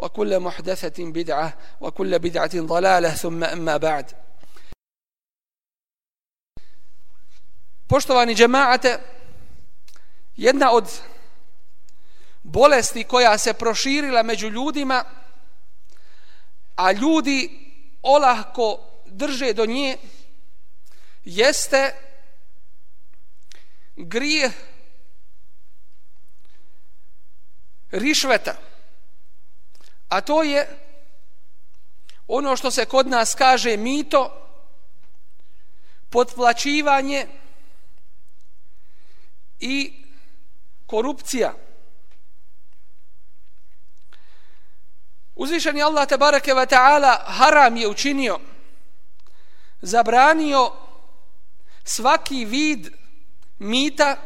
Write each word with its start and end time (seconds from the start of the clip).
وكل 0.00 0.40
محدثة 0.40 1.04
بدعة 1.12 1.58
وكل 1.80 2.18
بدعة 2.18 2.50
ضلالة 2.54 3.10
ثم 3.10 3.44
أما 3.44 3.76
بعد 3.76 4.12
Poštovani 7.88 8.34
džemaate, 8.34 8.98
jedna 10.36 10.72
od 10.72 10.84
bolesti 12.42 13.04
koja 13.04 13.38
se 13.38 13.52
proširila 13.52 14.22
među 14.22 14.48
ljudima, 14.48 15.04
a 16.76 16.92
ljudi 16.92 17.50
olahko 18.02 18.78
drže 19.06 19.52
do 19.52 19.66
nje, 19.66 19.96
jeste 21.24 21.94
grijeh 23.96 24.52
rišveta. 27.90 28.56
A 30.11 30.21
to 30.21 30.43
je 30.43 30.67
ono 32.27 32.55
što 32.55 32.71
se 32.71 32.85
kod 32.85 33.07
nas 33.07 33.35
kaže 33.35 33.77
mito, 33.77 34.47
potplaćivanje 36.09 37.27
i 39.59 40.03
korupcija. 40.85 41.53
Uzvišeni 45.35 45.83
Allah 45.83 46.07
tabarake 46.07 46.53
wa 46.53 46.67
ta'ala 46.67 47.17
haram 47.25 47.77
je 47.77 47.87
učinio, 47.87 48.39
zabranio 49.81 50.71
svaki 51.83 52.45
vid 52.45 52.87
mita 53.59 54.17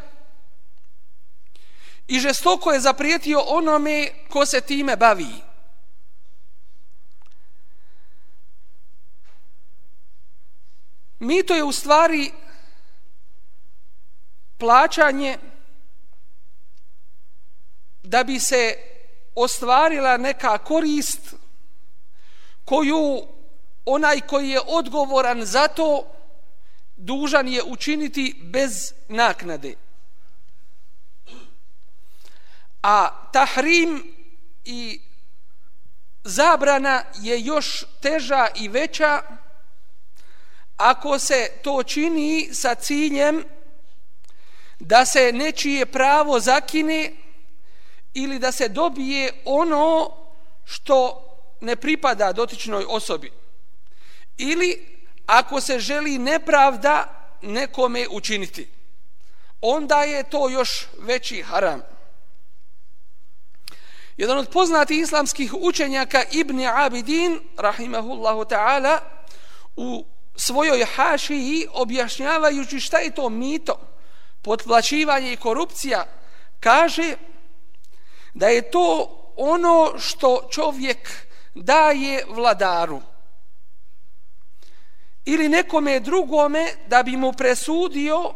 i 2.06 2.20
žestoko 2.20 2.72
je 2.72 2.80
zaprijetio 2.80 3.40
onome 3.40 4.08
ko 4.30 4.46
se 4.46 4.60
time 4.60 4.96
bavi. 4.96 5.45
Mito 11.18 11.54
je 11.54 11.64
u 11.64 11.72
stvari 11.72 12.32
plaćanje 14.58 15.38
da 18.02 18.24
bi 18.24 18.40
se 18.40 18.74
ostvarila 19.34 20.16
neka 20.16 20.58
korist 20.58 21.34
koju 22.64 23.26
onaj 23.84 24.20
koji 24.20 24.48
je 24.48 24.60
odgovoran 24.66 25.44
za 25.44 25.68
to 25.68 26.12
dužan 26.96 27.48
je 27.48 27.62
učiniti 27.62 28.34
bez 28.42 28.92
naknade. 29.08 29.74
A 32.82 33.30
tahrim 33.32 34.14
i 34.64 35.00
zabrana 36.24 37.02
je 37.14 37.40
još 37.40 37.84
teža 38.00 38.48
i 38.54 38.68
veća 38.68 39.22
ako 40.76 41.18
se 41.18 41.50
to 41.62 41.82
čini 41.82 42.48
sa 42.52 42.74
ciljem 42.74 43.44
da 44.78 45.04
se 45.04 45.32
nečije 45.32 45.86
pravo 45.86 46.40
zakine 46.40 47.12
ili 48.14 48.38
da 48.38 48.52
se 48.52 48.68
dobije 48.68 49.42
ono 49.44 50.10
što 50.64 51.22
ne 51.60 51.76
pripada 51.76 52.32
dotičnoj 52.32 52.84
osobi. 52.88 53.32
Ili 54.36 54.96
ako 55.26 55.60
se 55.60 55.78
želi 55.78 56.18
nepravda 56.18 57.06
nekome 57.42 58.06
učiniti. 58.10 58.68
Onda 59.60 60.02
je 60.02 60.22
to 60.22 60.48
još 60.48 60.86
veći 60.98 61.42
haram. 61.42 61.82
Jedan 64.16 64.38
od 64.38 64.48
poznatih 64.48 64.98
islamskih 64.98 65.54
učenjaka 65.54 66.22
Ibn 66.32 66.66
Abidin, 66.66 67.40
rahimahullahu 67.56 68.40
ta'ala, 68.40 68.98
u 69.76 70.06
svojoj 70.36 70.84
hašiji 70.84 71.66
objašnjavajući 71.72 72.80
šta 72.80 72.98
je 72.98 73.14
to 73.14 73.28
mito, 73.28 73.80
potplaćivanje 74.42 75.32
i 75.32 75.36
korupcija, 75.36 76.06
kaže 76.60 77.16
da 78.34 78.48
je 78.48 78.70
to 78.70 79.12
ono 79.36 79.98
što 79.98 80.48
čovjek 80.50 81.26
daje 81.54 82.24
vladaru 82.28 83.00
ili 85.24 85.48
nekome 85.48 86.00
drugome 86.00 86.72
da 86.86 87.02
bi 87.02 87.16
mu 87.16 87.32
presudio 87.32 88.34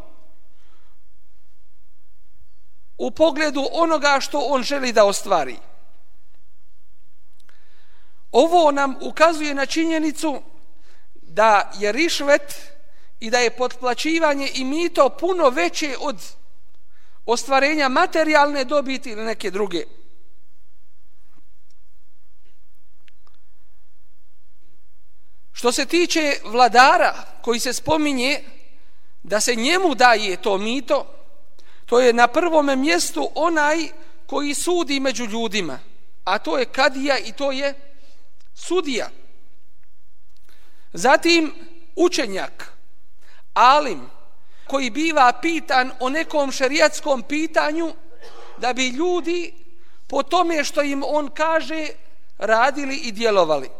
u 2.98 3.10
pogledu 3.10 3.68
onoga 3.72 4.18
što 4.20 4.38
on 4.38 4.62
želi 4.62 4.92
da 4.92 5.04
ostvari. 5.04 5.56
Ovo 8.32 8.70
nam 8.70 8.96
ukazuje 9.00 9.54
na 9.54 9.66
činjenicu 9.66 10.42
da 11.30 11.70
je 11.78 11.92
rišvet 11.92 12.72
i 13.20 13.30
da 13.30 13.38
je 13.38 13.56
potplaćivanje 13.56 14.50
i 14.54 14.64
mito 14.64 15.08
puno 15.08 15.48
veće 15.48 15.96
od 16.00 16.16
ostvarenja 17.26 17.88
materijalne 17.88 18.64
dobiti 18.64 19.10
ili 19.10 19.24
neke 19.24 19.50
druge. 19.50 19.84
Što 25.52 25.72
se 25.72 25.86
tiče 25.86 26.36
vladara 26.44 27.14
koji 27.42 27.60
se 27.60 27.72
spominje 27.72 28.44
da 29.22 29.40
se 29.40 29.54
njemu 29.54 29.94
daje 29.94 30.36
to 30.36 30.58
mito, 30.58 31.06
to 31.86 32.00
je 32.00 32.12
na 32.12 32.26
prvom 32.26 32.80
mjestu 32.80 33.30
onaj 33.34 33.88
koji 34.26 34.54
sudi 34.54 35.00
među 35.00 35.24
ljudima, 35.24 35.78
a 36.24 36.38
to 36.38 36.58
je 36.58 36.64
kadija 36.64 37.18
i 37.18 37.32
to 37.32 37.52
je 37.52 37.74
sudija. 38.54 39.19
Zatim 40.92 41.54
učenjak, 41.96 42.72
alim, 43.54 44.10
koji 44.66 44.90
biva 44.90 45.32
pitan 45.42 45.90
o 46.00 46.08
nekom 46.08 46.52
šerijatskom 46.52 47.22
pitanju, 47.22 47.92
da 48.58 48.72
bi 48.72 48.88
ljudi 48.88 49.54
po 50.06 50.22
tome 50.22 50.64
što 50.64 50.82
im 50.82 51.02
on 51.06 51.30
kaže 51.30 51.88
radili 52.38 52.96
i 52.96 53.12
djelovali. 53.12 53.70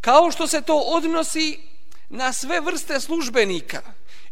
Kao 0.00 0.30
što 0.30 0.46
se 0.46 0.62
to 0.62 0.76
odnosi 0.76 1.60
na 2.08 2.32
sve 2.32 2.60
vrste 2.60 3.00
službenika 3.00 3.82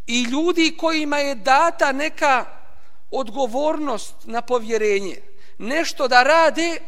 i 0.07 0.23
ljudi 0.23 0.77
kojima 0.77 1.19
je 1.19 1.35
data 1.35 1.93
neka 1.93 2.45
odgovornost 3.11 4.15
na 4.25 4.43
povjerenje, 4.43 5.17
nešto 5.59 6.09
da 6.09 6.23
rade 6.23 6.81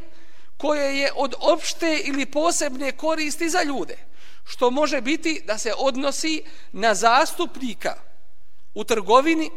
koje 0.61 0.99
je 0.99 1.13
od 1.17 1.35
opšte 1.41 2.03
ili 2.05 2.27
posebne 2.27 2.93
koristi 2.93 3.49
za 3.49 3.63
ljude, 3.63 3.97
što 4.45 4.71
može 4.71 5.01
biti 5.01 5.43
da 5.47 5.59
se 5.59 5.73
odnosi 5.79 6.43
na 6.73 6.95
zastupnika 6.95 7.95
u 8.75 8.85
trgovini, 8.85 9.51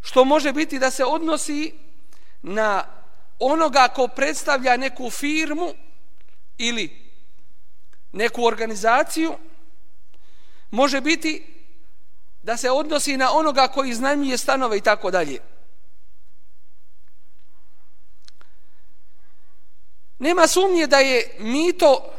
što 0.00 0.24
može 0.24 0.52
biti 0.52 0.78
da 0.78 0.90
se 0.90 1.04
odnosi 1.04 1.72
na 2.42 2.84
onoga 3.38 3.88
ko 3.88 4.08
predstavlja 4.08 4.76
neku 4.76 5.10
firmu 5.10 5.74
ili 6.58 7.12
neku 8.12 8.44
organizaciju, 8.44 9.38
može 10.70 11.00
biti 11.00 11.54
da 12.42 12.56
se 12.56 12.70
odnosi 12.70 13.16
na 13.16 13.32
onoga 13.32 13.68
koji 13.68 13.90
iznajmije 13.90 14.38
stanove 14.38 14.76
i 14.76 14.80
tako 14.80 15.10
dalje. 15.10 15.38
Nema 20.18 20.46
sumnje 20.46 20.86
da 20.86 20.98
je 20.98 21.36
mito 21.38 22.12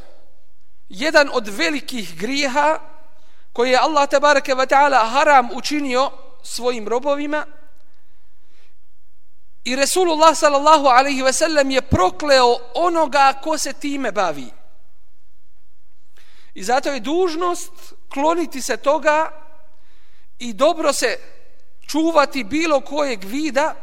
jedan 0.90 1.30
od 1.34 1.48
velikih 1.48 2.18
grijeha 2.18 2.80
koje 3.54 3.72
je 3.72 3.78
Allah 3.78 4.10
tabaraka 4.10 4.56
wa 4.56 4.68
ta'ala 4.68 5.10
haram 5.12 5.50
učinio 5.54 6.12
svojim 6.44 6.88
robovima 6.88 7.46
i 9.64 9.76
Resulullah 9.76 10.38
sallallahu 10.38 10.88
alaihi 10.88 11.22
ve 11.22 11.34
sellem 11.34 11.72
je 11.72 11.82
prokleo 11.82 12.58
onoga 12.74 13.34
ko 13.44 13.58
se 13.58 13.74
time 13.74 14.12
bavi. 14.12 14.48
I 16.54 16.64
zato 16.64 16.90
je 16.90 17.00
dužnost 17.00 17.94
kloniti 18.14 18.62
se 18.62 18.78
toga 18.78 19.32
i 20.40 20.54
dobro 20.54 20.94
se 20.94 21.18
čuvati 21.88 22.44
bilo 22.44 22.82
kojeg 22.82 23.24
vida 23.24 23.76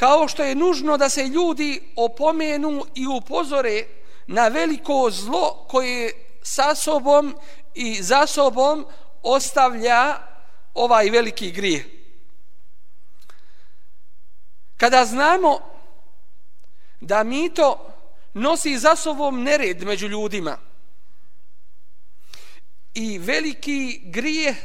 kao 0.00 0.28
što 0.28 0.42
je 0.42 0.54
nužno 0.54 0.96
da 0.96 1.08
se 1.08 1.24
ljudi 1.24 1.82
opomenu 1.96 2.86
i 2.94 3.06
upozore 3.06 3.84
na 4.26 4.48
veliko 4.48 5.10
zlo 5.10 5.66
koje 5.68 6.12
sa 6.42 6.74
sobom 6.74 7.36
i 7.74 8.02
za 8.02 8.26
sobom 8.26 8.86
ostavlja 9.22 10.16
ovaj 10.74 11.10
veliki 11.10 11.50
grijeh. 11.50 11.84
Kada 14.76 15.04
znamo 15.04 15.60
da 17.00 17.24
mito 17.24 17.92
nosi 18.34 18.78
za 18.78 18.96
sobom 18.96 19.42
nered 19.42 19.82
među 19.82 20.08
ljudima 20.08 20.58
i 22.94 23.18
veliki 23.18 24.00
grijeh 24.04 24.56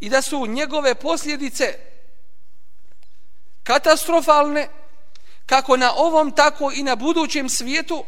i 0.00 0.08
da 0.08 0.22
su 0.22 0.46
njegove 0.46 0.94
posljedice 0.94 1.91
katastrofalne 3.62 4.68
kako 5.46 5.76
na 5.76 5.92
ovom 5.96 6.32
tako 6.32 6.72
i 6.74 6.82
na 6.82 6.96
budućem 6.96 7.48
svijetu 7.48 8.04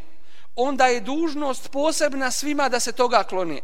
onda 0.57 0.87
je 0.87 1.01
dužnost 1.01 1.71
posebna 1.71 2.31
svima 2.31 2.69
da 2.69 2.81
se 2.81 2.93
toga 2.93 3.23
klone. 3.23 3.61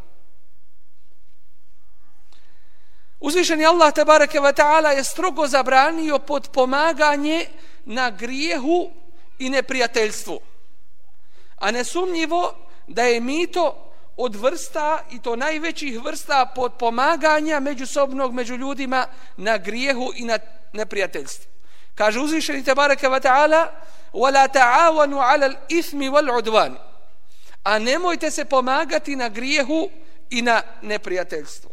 Uzvišeni 3.20 3.66
Allah 3.66 3.92
tabareke 3.94 4.40
wa 4.40 4.52
ta'ala 4.52 4.88
je 4.96 5.04
strogo 5.04 5.46
zabranio 5.46 6.18
podpomaganje 6.18 7.46
na 7.84 8.10
grijehu 8.10 8.90
i 9.38 9.50
neprijateljstvu. 9.50 10.40
A 11.56 11.70
nesumnjivo 11.70 12.54
da 12.86 13.02
je 13.02 13.20
mito 13.20 13.92
od 14.16 14.36
vrsta 14.36 15.04
i 15.10 15.22
to 15.22 15.36
najvećih 15.36 16.00
vrsta 16.04 16.52
podpomaganja 16.54 17.60
međusobnog 17.60 18.34
među 18.34 18.56
ljudima 18.56 19.06
na 19.36 19.58
grijehu 19.58 20.12
i 20.16 20.24
na 20.24 20.38
neprijateljstvu. 20.72 21.49
Kaže 21.95 22.19
uzvišeni 22.19 22.63
tabaraka 22.63 23.09
wa 23.09 23.19
ta'ala 23.19 23.71
وَلَا 24.15 24.45
تَعَوَنُوا 24.45 25.23
عَلَى 25.23 25.45
الْإِثْمِ 25.45 26.09
وَالْعُدْوَانِ 26.13 26.75
A 27.63 27.79
nemojte 27.79 28.31
se 28.31 28.45
pomagati 28.45 29.15
na 29.15 29.29
grijehu 29.29 29.89
i 30.29 30.41
na 30.41 30.61
neprijateljstvu. 30.81 31.69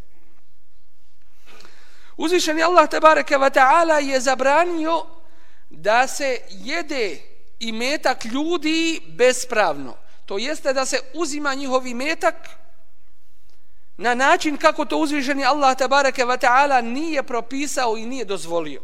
Uzvišeni 2.17 2.63
Allah 2.63 2.89
tabaraka 2.89 3.39
wa 3.39 3.51
ta'ala 3.51 3.99
je 3.99 4.21
zabranio 4.21 5.07
da 5.71 6.07
se 6.07 6.41
jede 6.49 7.21
i 7.61 7.73
metak 7.73 8.25
ljudi 8.25 9.01
bespravno. 9.07 9.97
To 10.27 10.39
jeste 10.39 10.73
da 10.73 10.87
se 10.87 11.01
uzima 11.15 11.55
njihovi 11.55 11.95
metak 11.95 12.35
na 13.97 14.15
način 14.15 14.57
kako 14.57 14.85
to 14.85 14.97
uzvišeni 14.97 15.45
Allah 15.45 15.77
tabaraka 15.77 16.23
wa 16.25 16.39
ta'ala 16.39 16.81
nije 16.81 17.23
propisao 17.23 17.97
i 17.97 18.07
nije 18.07 18.25
dozvolio. 18.25 18.83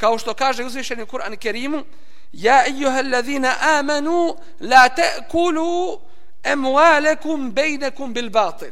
Kao 0.00 0.18
što 0.18 0.34
kaže 0.34 0.64
uzvišeni 0.64 1.06
Kur'an 1.06 1.36
Kerimu, 1.36 1.84
Ja 2.32 2.64
ejuha 2.66 2.98
allazina 2.98 3.56
amanu 3.60 4.36
la 4.60 4.88
ta'kulu 4.88 6.00
emualekum 6.42 7.50
bejnekum 7.52 8.12
bil 8.12 8.30
batil. 8.30 8.70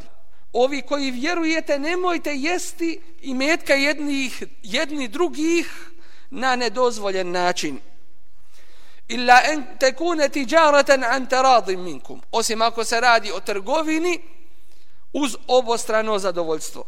Ovi 0.53 0.83
koji 0.83 1.11
vjerujete, 1.11 1.79
nemojte 1.79 2.35
jesti 2.35 3.01
i 3.21 3.35
metka 3.35 3.75
jednih, 3.75 4.43
jedni 4.63 5.09
drugih 5.09 5.91
na 6.31 6.57
nedozvoljen 6.57 7.31
način. 7.31 7.79
Illa 9.09 9.41
en 9.53 9.65
tekune 9.81 10.29
tijaratan 10.29 11.05
an 11.05 11.27
taradim 11.27 11.81
minkum. 11.81 12.23
Osim 12.33 12.63
ako 12.63 12.85
se 12.85 13.01
radi 13.01 13.33
o 13.33 13.41
trgovini 13.41 14.21
uz 15.13 15.37
obostrano 15.47 16.19
zadovoljstvo. 16.19 16.85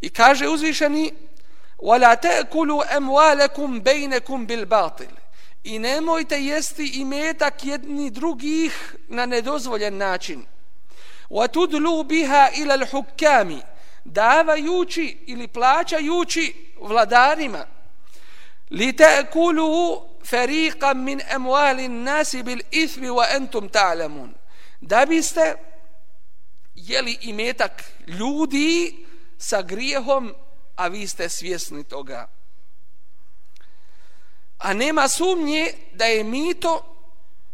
I 0.00 0.10
kaže 0.10 0.48
uzvišeni 0.48 1.12
وَلَا 1.79 2.13
تَأْكُلُوا 2.13 2.97
أَمْوَالَكُمْ 2.97 3.79
بَيْنَكُمْ 3.79 4.45
بِالْبَاطِلِ 4.45 5.11
I 5.63 5.79
nemojte 5.79 6.43
jesti 6.45 6.85
i 6.85 7.05
metak 7.05 7.63
jedni 7.63 8.09
drugih 8.09 8.95
na 9.07 9.25
nedozvoljen 9.25 9.97
način. 9.97 10.45
وَتُدْلُوا 11.29 12.03
بِهَا 12.03 12.47
إِلَى 12.47 12.73
الْحُكَّامِ 12.73 13.61
davajući 14.05 15.17
ili 15.27 15.47
plaćajući 15.47 16.53
vladarima 16.81 17.65
لِتَأْكُلُوا 18.71 19.99
فَرِيقًا 20.23 20.93
مِنْ 20.93 21.21
أَمْوَالِ 21.21 21.79
النَّاسِ 21.79 22.35
بِالْإِثْمِ 22.35 23.09
وَأَنْتُمْ 23.09 23.67
تَعْلَمُونَ 23.67 24.33
da 24.81 25.05
biste 25.05 25.55
jeli 26.75 27.17
imetak 27.21 27.83
ljudi 28.07 29.05
sa 29.37 29.61
grijehom 29.61 30.33
a 30.76 30.88
vi 30.88 31.06
ste 31.08 31.28
svjesni 31.28 31.84
toga. 31.84 32.28
A 34.58 34.72
nema 34.72 35.08
sumnje 35.08 35.72
da 35.92 36.04
je 36.04 36.24
mito 36.24 36.96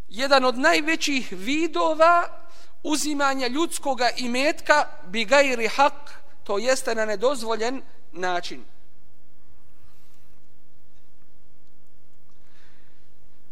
jedan 0.09 0.45
od 0.45 0.59
najvećih 0.59 1.33
vidova 1.33 2.43
uzimanja 2.83 3.47
ljudskog 3.47 4.01
imetka 4.17 4.87
bigajri 5.07 5.69
hak, 5.69 6.23
to 6.45 6.59
jeste 6.59 6.95
na 6.95 7.05
nedozvoljen 7.05 7.83
način. 8.13 8.65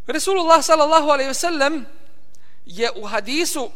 Resulullah 0.06 0.64
sallallahu 0.64 1.08
alaihi 1.08 1.28
ve 1.28 1.34
sellem 1.34 1.86
je 2.66 2.90
u 2.96 3.06
hadisu 3.06 3.70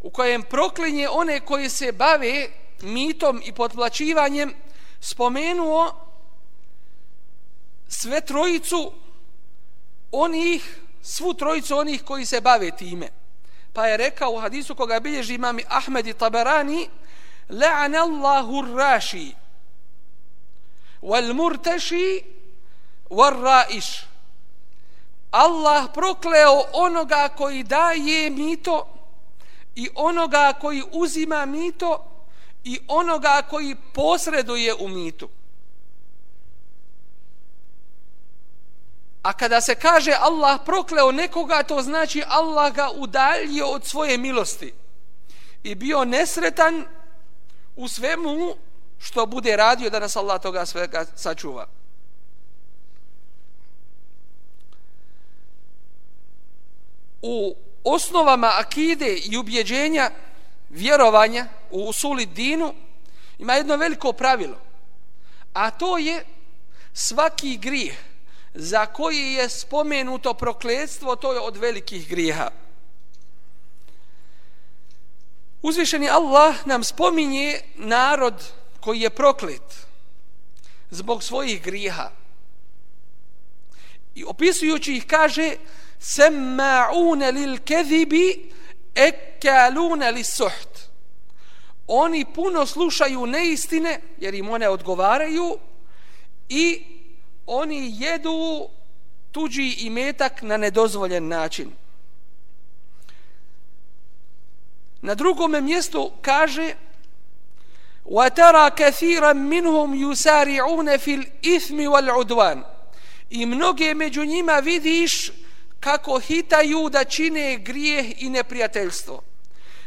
u 0.00 0.10
kojem 0.10 0.42
proklinje 0.42 1.08
one 1.08 1.40
koji 1.40 1.68
se 1.68 1.92
bave 1.92 2.50
mitom 2.82 3.42
i 3.44 3.52
potplaćivanjem 3.52 4.54
spomenuo 5.00 5.92
sve 7.88 8.20
trojicu 8.20 8.92
onih, 10.12 10.80
svu 11.02 11.34
trojicu 11.34 11.76
onih 11.78 12.04
koji 12.04 12.26
se 12.26 12.40
bave 12.40 12.76
time. 12.76 13.08
Pa 13.72 13.86
je 13.86 13.96
rekao 13.96 14.30
u 14.30 14.40
hadisu 14.40 14.74
koga 14.74 15.00
bilježi 15.00 15.34
imami 15.34 15.64
Ahmed 15.68 16.06
i 16.06 16.12
Taberani 16.12 16.88
La'an 17.48 17.96
Allahu 17.96 18.76
raši 18.76 19.34
wal 21.02 21.34
murtaši 21.34 22.22
wal 23.10 23.42
raiš 23.42 24.06
Allah 25.30 25.88
prokleo 25.94 26.62
onoga 26.72 27.28
koji 27.36 27.62
daje 27.62 28.30
mito 28.30 28.88
i 29.74 29.88
onoga 29.94 30.52
koji 30.60 30.82
uzima 30.92 31.46
mito 31.46 32.09
i 32.64 32.80
onoga 32.88 33.42
koji 33.50 33.76
posreduje 33.94 34.74
u 34.74 34.88
mitu. 34.88 35.28
A 39.22 39.32
kada 39.32 39.60
se 39.60 39.74
kaže 39.74 40.12
Allah 40.20 40.60
prokleo 40.64 41.12
nekoga, 41.12 41.62
to 41.62 41.82
znači 41.82 42.22
Allah 42.26 42.74
ga 42.74 42.90
udaljio 42.96 43.66
od 43.66 43.84
svoje 43.84 44.18
milosti 44.18 44.74
i 45.62 45.74
bio 45.74 46.04
nesretan 46.04 46.84
u 47.76 47.88
svemu 47.88 48.56
što 48.98 49.26
bude 49.26 49.56
radio 49.56 49.90
da 49.90 49.98
nas 49.98 50.16
Allah 50.16 50.40
toga 50.40 50.66
svega 50.66 51.04
sačuva. 51.16 51.66
U 57.22 57.54
osnovama 57.84 58.50
akide 58.58 59.16
i 59.16 59.36
ubjeđenja 59.36 60.10
vjerovanja 60.70 61.46
u 61.70 61.88
usuli 61.88 62.26
dinu 62.26 62.74
ima 63.38 63.52
jedno 63.54 63.76
veliko 63.76 64.12
pravilo 64.12 64.70
a 65.52 65.70
to 65.70 65.98
je 65.98 66.24
svaki 66.92 67.56
grijeh 67.56 67.96
za 68.54 68.86
koji 68.86 69.32
je 69.32 69.48
spomenuto 69.48 70.34
prokledstvo 70.34 71.16
to 71.16 71.32
je 71.32 71.40
od 71.40 71.56
velikih 71.56 72.08
grijeha. 72.08 72.50
Uzvišeni 75.62 76.08
Allah 76.08 76.66
nam 76.66 76.84
spominje 76.84 77.60
narod 77.74 78.52
koji 78.80 79.00
je 79.00 79.10
proklet 79.10 79.86
zbog 80.90 81.22
svojih 81.22 81.62
grijeha. 81.62 82.10
I 84.14 84.24
opisujući 84.24 84.96
ih 84.96 85.06
kaže 85.06 85.56
semma'une 86.00 87.32
lil 87.32 87.58
kezibi 87.64 88.49
ekalune 88.95 90.11
li 90.11 90.23
suht. 90.23 90.89
Oni 91.87 92.25
puno 92.25 92.65
slušaju 92.65 93.25
neistine, 93.25 93.99
jer 94.17 94.33
im 94.33 94.49
one 94.49 94.69
odgovaraju, 94.69 95.57
i 96.49 96.83
oni 97.45 97.95
jedu 97.99 98.69
tuđi 99.31 99.75
imetak 99.79 100.41
na 100.41 100.57
nedozvoljen 100.57 101.27
način. 101.27 101.71
na 105.05 105.15
drugom 105.15 105.63
mjestu 105.63 106.11
kaže 106.21 106.75
وَتَرَا 108.05 108.69
كَثِيرًا 108.69 109.33
مِنْهُمْ 109.33 109.95
يُسَارِعُونَ 109.95 110.97
فِي 110.97 111.15
الْإِثْمِ 111.15 111.87
وَالْعُدْوَانِ 111.87 112.63
I 113.29 113.45
mnoge 113.45 113.93
među 113.93 114.25
njima 114.25 114.59
vidiš 114.59 115.31
kako 115.80 116.18
hitaju 116.18 116.88
da 116.88 117.04
čine 117.04 117.56
grijeh 117.56 118.22
i 118.22 118.30
neprijateljstvo. 118.30 119.22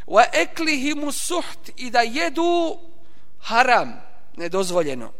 Wa 0.06 0.24
eklihimu 0.32 1.12
suht 1.12 1.70
i 1.76 1.90
da 1.90 2.00
jedu 2.00 2.78
haram, 3.40 4.00
nedozvoljeno. 4.36 5.12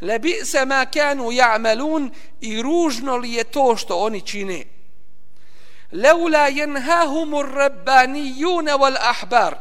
Lebi 0.00 0.40
se 0.44 0.64
ma 0.64 0.86
kanu 0.86 1.30
ja'malun 1.32 2.10
i 2.40 2.62
ružno 2.62 3.16
li 3.16 3.32
je 3.32 3.44
to 3.44 3.76
što 3.76 3.98
oni 3.98 4.20
čine. 4.20 4.64
Leula 5.92 6.48
jenhahumu 6.48 7.42
rabbanijuna 7.42 8.76
wal 8.76 8.96
ahbar 9.00 9.58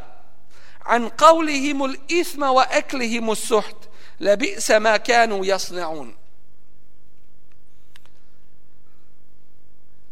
an 0.86 1.10
qavlihimu 1.10 1.88
l'ithma 1.88 2.52
wa 2.52 2.66
eklihimu 2.72 3.36
suht 3.36 3.90
lebi 4.20 4.56
se 4.60 4.80
ma 4.80 5.00
kanu 5.00 5.44
jasna'un. 5.44 6.19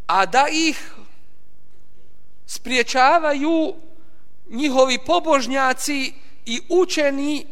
A 0.07 0.25
da 0.25 0.47
ih 0.51 0.91
spriječavaju 2.45 3.75
njihovi 4.49 4.97
pobožnjaci 5.05 6.13
i 6.45 6.61
učeni 6.69 7.45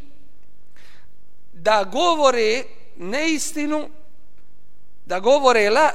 da 1.53 1.83
govore 1.83 2.63
neistinu, 2.95 3.89
da 5.05 5.19
govore, 5.19 5.69
la, 5.69 5.91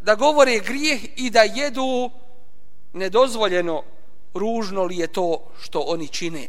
da 0.00 0.14
govore 0.14 0.58
grijeh 0.58 1.00
i 1.16 1.30
da 1.30 1.42
jedu 1.42 2.10
nedozvoljeno 2.92 3.82
ružno 4.34 4.84
li 4.84 4.96
je 4.96 5.06
to 5.06 5.50
što 5.60 5.80
oni 5.80 6.08
čine. 6.08 6.48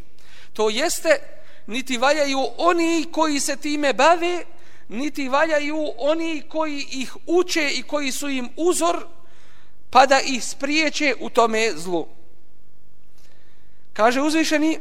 To 0.53 0.69
jeste, 0.69 1.19
niti 1.67 1.97
valjaju 1.97 2.39
oni 2.57 3.05
koji 3.11 3.39
se 3.39 3.55
time 3.55 3.93
bave, 3.93 4.45
niti 4.89 5.29
valjaju 5.29 5.91
oni 5.97 6.43
koji 6.49 6.85
ih 6.91 7.15
uče 7.25 7.69
i 7.73 7.83
koji 7.83 8.11
su 8.11 8.29
im 8.29 8.49
uzor, 8.55 9.07
pa 9.90 10.06
da 10.06 10.20
ih 10.20 10.44
spriječe 10.44 11.14
u 11.20 11.30
tome 11.30 11.72
zlu. 11.76 12.06
Kaže 13.92 14.20
uzvišeni, 14.20 14.80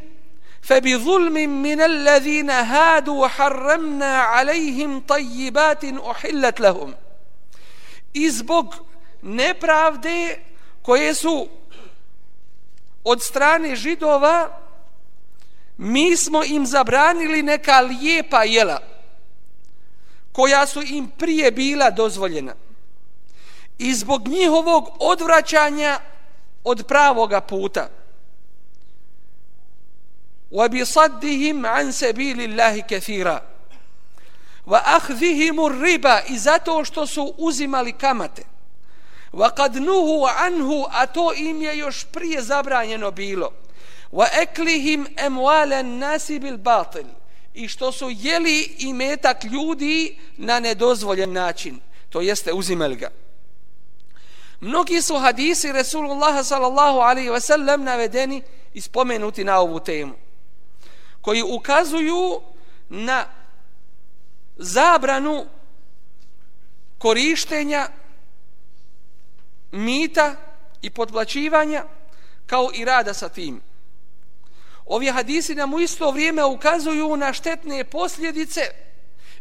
فبظلم 0.62 1.34
من 1.64 1.82
الذين 1.82 2.50
هادوا 2.50 3.28
حرمنا 3.28 4.18
عليهم 4.18 5.00
طيبات 5.00 5.84
أحلت 5.86 6.60
لهم 6.60 6.94
izbog 8.14 8.76
nepravde 9.22 10.40
koje 10.82 11.14
su 11.14 11.48
od 13.04 13.24
strane 13.24 13.76
židova 13.76 14.60
mi 15.78 16.18
smo 16.18 16.44
im 16.44 16.66
zabranili 16.66 17.44
neka 17.44 17.80
lijepa 17.80 18.44
jela 18.44 18.82
koja 20.32 20.66
su 20.66 20.82
im 20.82 21.10
prije 21.18 21.52
bila 21.52 21.90
dozvoljena 21.90 22.54
i 23.78 23.94
zbog 23.94 24.28
njihovog 24.28 24.90
odvraćanja 25.00 26.00
od 26.64 26.84
pravoga 26.88 27.42
puta 27.42 27.90
وبصدهم 30.52 31.66
عن 31.66 31.92
سبيل 31.92 32.42
الله 32.42 32.80
كثيرا 32.80 33.42
واخذهم 34.68 35.66
الربا 35.66 36.20
اذا 36.20 36.84
što 36.84 37.08
su 37.08 37.34
uzimali 37.38 37.94
kamate 37.94 38.44
وقد 39.34 39.78
نهوا 39.78 40.30
عنه 40.30 40.88
اتو 40.92 41.32
im 41.34 41.62
je 41.62 41.78
još 41.78 42.06
prije 42.12 42.42
zabranjeno 42.42 43.12
bilo 43.12 43.52
واكلهم 44.12 45.08
اموال 45.20 45.74
الناس 45.74 46.32
بالباطل 46.32 47.06
i 47.54 47.68
što 47.68 47.92
su 47.92 48.10
jeli 48.10 48.76
i 48.78 48.94
metak 48.94 49.44
ljudi 49.44 50.18
na 50.38 50.60
nedozvoljen 50.60 51.34
način 51.34 51.80
to 52.10 52.22
jeste 52.22 52.54
uzimali 52.54 52.96
ga 52.96 53.10
mnogi 54.61 55.03
su 55.03 55.17
hadisi 55.17 55.73
Resulullaha 55.73 56.45
sallallahu 56.45 56.99
alaihi 56.99 57.31
ve 57.31 57.41
sellem 57.41 57.83
navedeni 57.83 58.43
i 58.75 58.81
spomenuti 58.81 59.45
na 59.45 59.61
ovu 59.61 59.81
temu 59.81 60.15
koji 61.21 61.43
ukazuju 61.43 62.41
na 62.89 63.27
zabranu 64.57 65.47
korištenja 66.99 67.89
mita 69.73 70.35
i 70.83 70.91
podplaćivanja 70.91 71.85
kao 72.47 72.71
i 72.75 72.85
rada 72.85 73.15
sa 73.15 73.29
tim. 73.29 73.61
Ovi 74.87 75.07
hadisi 75.07 75.55
nam 75.55 75.75
u 75.75 75.81
isto 75.81 76.11
vrijeme 76.11 76.45
ukazuju 76.45 77.17
na 77.17 77.33
štetne 77.33 77.85
posljedice 77.85 78.61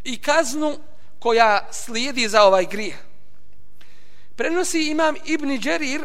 i 0.04 0.18
kaznu 0.22 0.78
koja 1.20 1.68
slijedi 1.72 2.28
za 2.28 2.44
ovaj 2.44 2.66
grijeh. 2.66 2.96
Prenosi 4.36 4.90
imam 4.92 5.16
Ibni 5.26 5.58
Đerir 5.58 6.02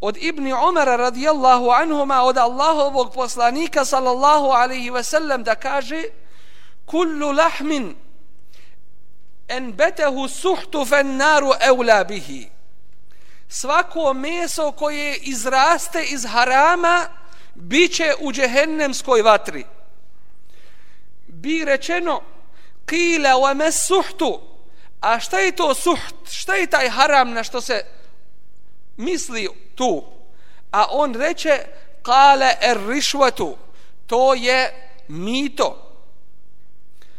od 0.00 0.16
Ibni 0.16 0.52
Omara 0.52 0.96
radijallahu 0.96 1.70
anhuma 1.70 2.22
od 2.22 2.38
Allahovog 2.38 3.14
poslanika 3.14 3.84
sallallahu 3.84 4.46
alaihi 4.46 4.90
ve 4.90 5.02
sellem 5.02 5.44
da 5.44 5.54
kaže 5.54 6.02
kullu 6.86 7.32
lahmin 7.32 7.96
en 9.48 9.72
betehu 9.72 10.28
suhtu 10.28 10.84
fen 10.84 11.16
naru 11.16 11.52
evla 11.60 12.04
bihi. 12.04 12.48
Svako 13.48 14.14
meso 14.14 14.72
koje 14.72 15.16
izraste 15.16 16.04
iz 16.04 16.24
harama 16.24 17.06
biće 17.54 18.14
u 18.20 18.32
džehennemskoj 18.32 19.22
vatri. 19.22 19.64
Bi 21.26 21.64
rečeno 21.64 22.22
kila 22.86 23.30
wa 23.30 23.54
mas 23.54 23.86
suhtu 23.86 24.51
a 25.02 25.18
šta 25.20 25.38
je 25.38 25.52
to 25.52 25.74
suht? 25.74 26.30
Šta 26.30 26.54
je 26.54 26.66
taj 26.66 26.88
haram 26.88 27.32
na 27.32 27.44
što 27.44 27.60
se 27.60 27.84
misli 28.96 29.48
tu? 29.74 30.04
A 30.70 30.86
on 30.90 31.14
reče 31.14 31.64
kale 32.02 32.54
er 32.60 32.78
rišvatu 32.88 33.56
to 34.06 34.34
je 34.34 34.88
mito. 35.08 35.68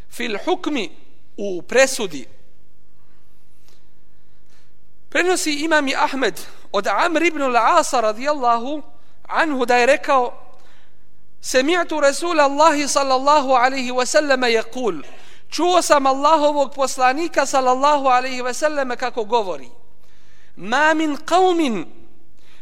Fil 0.10 0.38
hukmi 0.46 0.90
u 1.38 1.62
presudi. 1.62 2.28
Prenosi 5.10 5.54
imam 5.54 5.88
i 5.88 5.96
Ahmed 5.96 6.42
od 6.72 6.88
Amr 6.88 7.24
ibn 7.24 7.42
al-Asa 7.42 8.02
radijallahu 8.02 8.82
anhu 9.28 9.66
da 9.66 9.76
je 9.78 9.86
rekao 9.86 10.34
semi'tu 11.42 12.00
Rasul 12.00 12.40
Allahi 12.40 12.88
sallallahu 12.88 13.52
alaihi 13.52 13.92
wasallam 13.92 14.46
je 14.46 14.64
kul 14.64 15.02
čuo 15.54 15.82
sam 15.82 16.06
Allahovog 16.06 16.74
poslanika 16.74 17.46
sallallahu 17.46 18.08
alaihi 18.08 18.42
wasallam 18.42 18.96
kako 18.98 19.24
govori. 19.24 19.70
Ma 20.56 20.94
min 20.94 21.18
qaumin 21.18 21.86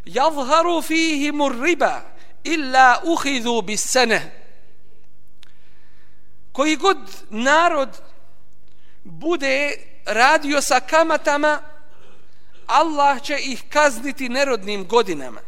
yadhharu 0.06 0.82
fihim 0.82 1.42
ar-riba 1.42 2.02
illa 2.44 3.02
uhidhu 3.04 3.62
bis-sana. 3.62 4.20
Koji 6.52 6.76
god 6.76 6.98
narod 7.30 7.90
bude 9.04 9.78
radio 10.06 10.62
sa 10.62 10.80
kamatama 10.80 11.60
Allah 12.68 13.22
će 13.22 13.38
ih 13.40 13.64
kazniti 13.70 14.30
nerodnim 14.30 14.88
godinama. 14.88 15.42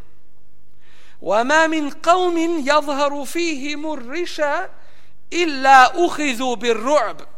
Wa 1.21 1.43
ma 1.43 1.67
min 1.67 1.91
qaumin 1.91 2.63
yadhharu 2.65 3.25
fihim 3.25 3.85
ar-risha 3.85 4.67
illa 5.29 5.91
ukhidhu 5.95 6.55
bir-ru'b 6.55 7.32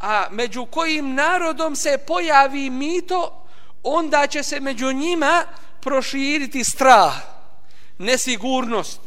a 0.00 0.26
među 0.30 0.66
kojim 0.66 1.14
narodom 1.14 1.76
se 1.76 1.98
pojavi 2.06 2.70
mito 2.70 3.46
onda 3.82 4.26
će 4.26 4.42
se 4.42 4.60
među 4.60 4.92
njima 4.92 5.44
proširiti 5.80 6.64
strah, 6.64 7.14
nesigurnost, 7.98 9.00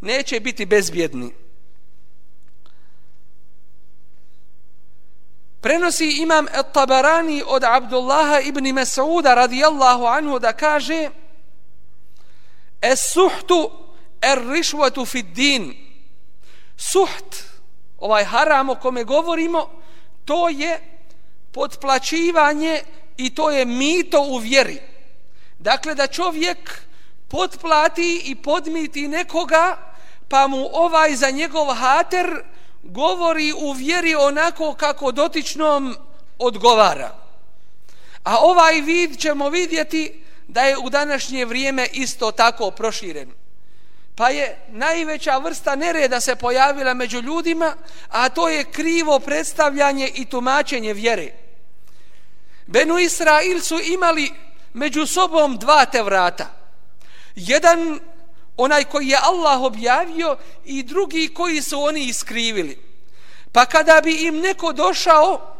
neće 0.00 0.40
biti 0.40 0.66
bezbjedni. 0.66 1.34
Prenosi 5.60 6.22
imam 6.22 6.46
At-Tabarani 6.46 7.42
od 7.46 7.64
Abdullaha 7.64 8.40
ibn 8.40 8.64
Mas'uda 8.64 9.34
radijallahu 9.34 10.04
anhu 10.04 10.38
da 10.38 10.52
kaže 10.52 11.10
Es-suhtu 12.80 13.70
er-rišvatu 14.20 15.06
fid-din 15.06 15.74
Suht, 16.76 17.36
ovaj 17.98 18.24
haram 18.24 18.70
o 18.70 18.74
kome 18.74 19.04
govorimo, 19.04 19.81
to 20.24 20.48
je 20.48 20.80
podplaćivanje 21.52 22.80
i 23.16 23.34
to 23.34 23.50
je 23.50 23.64
mito 23.64 24.20
u 24.20 24.36
vjeri. 24.38 24.80
Dakle, 25.58 25.94
da 25.94 26.06
čovjek 26.06 26.82
potplati 27.28 28.22
i 28.24 28.34
podmiti 28.34 29.08
nekoga, 29.08 29.76
pa 30.28 30.46
mu 30.46 30.68
ovaj 30.72 31.14
za 31.16 31.30
njegov 31.30 31.66
hater 31.74 32.42
govori 32.82 33.52
u 33.52 33.72
vjeri 33.72 34.14
onako 34.14 34.74
kako 34.74 35.12
dotičnom 35.12 35.96
odgovara. 36.38 37.14
A 38.24 38.38
ovaj 38.38 38.80
vid 38.80 39.18
ćemo 39.18 39.48
vidjeti 39.48 40.22
da 40.48 40.60
je 40.60 40.78
u 40.78 40.90
današnje 40.90 41.44
vrijeme 41.44 41.88
isto 41.92 42.30
tako 42.30 42.70
proširen. 42.70 43.41
Pa 44.14 44.28
je 44.28 44.58
najveća 44.68 45.38
vrsta 45.38 45.76
nereda 45.76 46.20
se 46.20 46.36
pojavila 46.36 46.94
među 46.94 47.20
ljudima, 47.20 47.74
a 48.08 48.28
to 48.28 48.48
je 48.48 48.64
krivo 48.64 49.18
predstavljanje 49.18 50.10
i 50.14 50.24
tumačenje 50.24 50.92
vjere. 50.92 51.32
Benu 52.66 52.98
Israil 52.98 53.60
su 53.60 53.80
imali 53.80 54.32
među 54.72 55.06
sobom 55.06 55.56
dva 55.56 55.84
te 55.84 56.02
vrata. 56.02 56.46
Jedan 57.36 58.00
onaj 58.56 58.84
koji 58.84 59.08
je 59.08 59.18
Allah 59.22 59.62
objavio 59.62 60.36
i 60.64 60.82
drugi 60.82 61.34
koji 61.34 61.62
su 61.62 61.82
oni 61.82 62.04
iskrivili. 62.04 62.78
Pa 63.52 63.66
kada 63.66 64.00
bi 64.04 64.14
im 64.14 64.36
neko 64.36 64.72
došao 64.72 65.54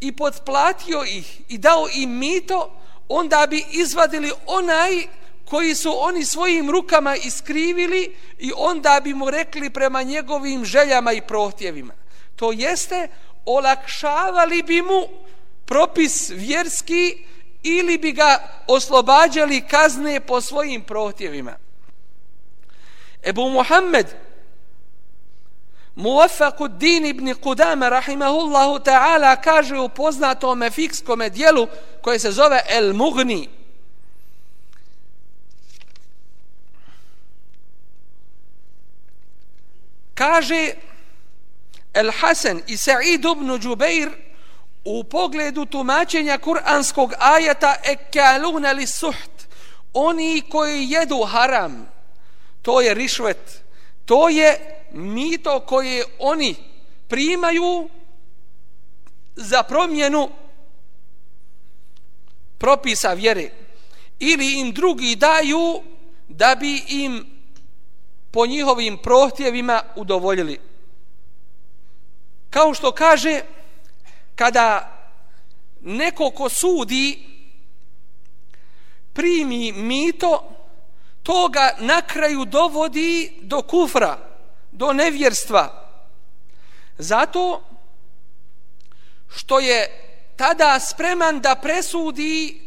i 0.00 0.16
podplatio 0.16 1.04
ih 1.04 1.40
i 1.48 1.58
dao 1.58 1.88
im 1.94 2.18
mito, 2.18 2.80
onda 3.08 3.46
bi 3.50 3.64
izvadili 3.70 4.32
onaj 4.46 5.06
koji 5.48 5.74
su 5.74 5.94
oni 5.98 6.24
svojim 6.24 6.70
rukama 6.70 7.16
iskrivili 7.16 8.16
i 8.38 8.52
onda 8.56 9.00
bi 9.04 9.14
mu 9.14 9.30
rekli 9.30 9.70
prema 9.70 10.02
njegovim 10.02 10.64
željama 10.64 11.12
i 11.12 11.20
prohtjevima. 11.20 11.94
To 12.36 12.52
jeste, 12.52 13.08
olakšavali 13.44 14.62
bi 14.62 14.82
mu 14.82 15.08
propis 15.64 16.30
vjerski 16.30 17.24
ili 17.62 17.98
bi 17.98 18.12
ga 18.12 18.38
oslobađali 18.66 19.60
kazne 19.60 20.20
po 20.20 20.40
svojim 20.40 20.82
prohtjevima. 20.82 21.56
Ebu 23.22 23.48
Muhammed 23.50 24.06
Muwafaku 25.96 26.68
din 26.68 27.06
ibn 27.06 27.34
Qudama 27.34 27.88
rahimahullahu 27.88 28.78
ta'ala 28.84 29.36
kaže 29.36 29.78
u 29.78 29.88
poznatom 29.88 30.70
fikskom 30.70 31.22
dijelu 31.30 31.68
koje 32.02 32.18
se 32.18 32.30
zove 32.30 32.60
El 32.68 32.92
Mugni. 32.92 33.55
Kaže 40.16 40.74
El 41.92 42.10
Hasan 42.10 42.62
i 42.66 42.76
Sa'id 42.76 43.24
ibn 43.24 43.58
Jubair 43.62 44.08
u 44.84 45.04
pogledu 45.04 45.66
tumačenja 45.66 46.38
kuranskog 46.38 47.12
ajeta 47.18 47.76
ekaluna 47.84 48.72
li 48.72 48.86
suht 48.86 49.46
oni 49.92 50.42
koji 50.48 50.90
jedu 50.90 51.24
haram 51.24 51.88
to 52.62 52.80
je 52.80 52.94
rišvet 52.94 53.62
to 54.04 54.28
je 54.28 54.58
mito 54.92 55.60
koje 55.60 56.04
oni 56.18 56.54
primaju 57.08 57.88
za 59.36 59.62
promjenu 59.62 60.28
propisa 62.58 63.12
vjere. 63.12 63.50
Ili 64.18 64.60
im 64.60 64.72
drugi 64.72 65.16
daju 65.16 65.82
da 66.28 66.54
bi 66.54 66.82
im 66.88 67.35
po 68.36 68.46
njihovim 68.46 68.98
prohtjevima 68.98 69.82
udovoljili. 69.94 70.60
Kao 72.50 72.74
što 72.74 72.92
kaže 72.92 73.40
kada 74.34 74.92
neko 75.80 76.30
ko 76.30 76.48
sudi 76.48 77.26
primi 79.12 79.72
mito 79.72 80.52
to 81.22 81.48
ga 81.48 81.70
na 81.78 82.02
kraju 82.02 82.44
dovodi 82.44 83.38
do 83.42 83.62
kufra 83.62 84.18
do 84.72 84.92
nevjerstva. 84.92 85.88
Zato 86.98 87.62
što 89.28 89.58
je 89.58 89.88
tada 90.36 90.80
spreman 90.80 91.40
da 91.40 91.54
presudi 91.54 92.62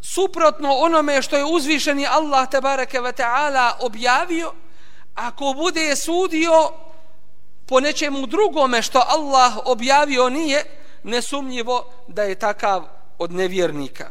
suprotno 0.00 0.72
onome 0.72 1.22
što 1.22 1.36
je 1.36 1.44
uzvišeni 1.44 2.06
Allah 2.06 2.48
tebareke 2.50 3.00
ve 3.00 3.12
taala 3.12 3.76
objavio 3.80 4.61
ako 5.14 5.52
bude 5.56 5.96
sudio 5.96 6.72
po 7.66 7.80
nečemu 7.80 8.26
drugome 8.26 8.82
što 8.82 9.04
Allah 9.06 9.58
objavio 9.64 10.28
nije 10.28 10.64
nesumnjivo 11.02 11.92
da 12.08 12.22
je 12.22 12.34
takav 12.34 12.84
od 13.18 13.32
nevjernika. 13.32 14.10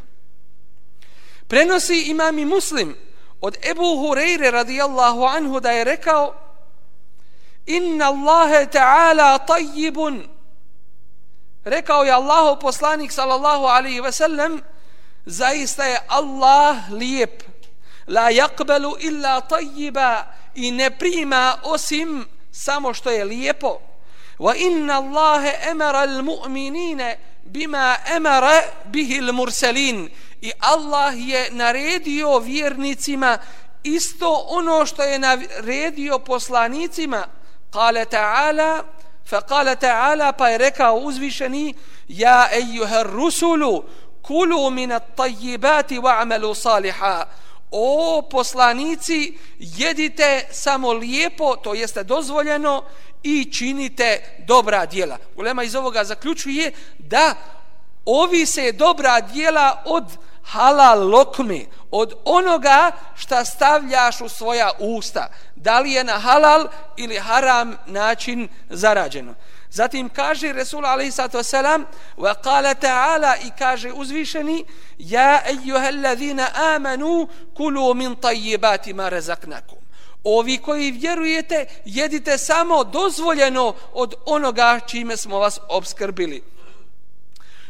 Prenosi 1.48 2.02
imam 2.02 2.40
i 2.40 2.46
muslim 2.46 2.96
od 3.42 3.58
Ebu 3.72 3.84
Hureyre 3.84 4.52
radijallahu 4.52 5.24
anhu 5.24 5.60
da 5.60 5.72
je 5.72 5.84
rekao 5.84 6.36
Inna 7.66 8.06
Allahe 8.06 8.66
ta'ala 8.66 9.46
tajibun 9.46 10.28
Rekao 11.64 12.04
je 12.04 12.12
Allahu 12.12 12.60
poslanik 12.62 13.12
sallallahu 13.12 13.66
alaihi 13.66 14.02
ve 14.02 14.12
sellem 14.12 14.62
Zaista 15.26 15.84
je 15.84 16.00
Allah 16.08 16.78
lijep. 16.92 17.44
La 18.08 18.32
yakbalu 18.32 18.96
illa 19.00 19.42
tajiba 19.42 20.26
I 20.56 20.72
ne 20.72 20.92
prima 20.92 21.58
osim 21.64 22.26
samo 22.52 22.94
što 22.94 23.10
je 23.10 23.26
lijepo. 23.26 23.80
Wa 24.40 24.54
inna 24.58 24.94
Allahe 24.94 25.54
emara 25.70 26.00
al-mu'minine 26.00 27.16
bima 27.44 27.96
emara 28.16 28.62
bihi 28.86 29.20
al-mursalin. 29.20 30.10
I 30.42 30.52
Allah 30.60 31.14
je 31.18 31.50
naredio 31.52 32.40
vjernicima 32.40 33.38
isto 33.84 34.46
ono 34.48 34.86
što 34.86 35.04
je 35.04 35.20
naredio 35.20 36.20
poslanicima. 36.20 37.28
Kale 37.74 38.06
ta'ala 38.06 38.84
fa 39.26 39.42
kale 39.42 39.76
ta'ala 39.76 40.32
pa 40.32 40.50
je 40.50 40.58
rekao 40.58 40.96
uzvišeni 40.96 41.74
ja 42.08 42.48
ejuha 42.52 43.04
rusulu 43.04 43.84
kulu 44.22 44.70
min 44.70 44.92
at-tayyibati 44.92 46.00
wa'malu 46.00 46.56
salihan 46.56 47.26
o 47.72 48.22
poslanici 48.32 49.38
jedite 49.60 50.48
samo 50.52 50.94
lijepo 50.94 51.56
to 51.56 51.74
jeste 51.74 52.04
dozvoljeno 52.04 52.84
i 53.24 53.52
činite 53.54 54.36
dobra 54.48 54.86
dijela. 54.86 55.18
Ulema 55.36 55.64
iz 55.64 55.76
ovoga 55.76 56.04
zaključuje 56.04 56.72
da 57.00 57.36
ovi 58.06 58.46
se 58.46 58.72
dobra 58.72 59.22
dijela 59.22 59.84
od 59.86 60.04
halal 60.44 61.10
lokme, 61.10 61.66
od 61.92 62.14
onoga 62.26 62.92
šta 63.16 63.46
stavljaš 63.46 64.22
u 64.22 64.30
svoja 64.30 64.72
usta. 64.80 65.28
Da 65.56 65.80
li 65.80 65.92
je 65.92 66.04
na 66.04 66.20
halal 66.20 66.68
ili 66.98 67.18
haram 67.18 67.78
način 67.86 68.48
zarađeno. 68.70 69.34
Zatim 69.72 70.10
kaže 70.10 70.54
Resul 70.54 70.86
alaihi 70.86 71.12
sallatu 71.12 71.38
wasalam 71.38 71.86
wa 72.18 72.36
kala 72.44 72.76
ta'ala 72.76 73.36
i 73.38 73.52
kaže 73.60 73.92
uzvišeni 73.92 74.66
Ja 74.98 75.42
ejuhel 75.50 76.06
amanu 76.76 77.28
kulu 77.54 77.94
min 77.94 78.16
tajibati 78.16 78.94
ma 78.94 79.10
razaknakum. 79.10 79.78
Ovi 80.24 80.58
koji 80.58 80.92
vjerujete, 80.92 81.66
jedite 81.86 82.38
samo 82.38 82.84
dozvoljeno 82.84 83.76
od 83.94 84.14
onoga 84.26 84.80
čime 84.88 85.18
smo 85.18 85.40
vas 85.40 85.60
obskrbili. 85.70 86.44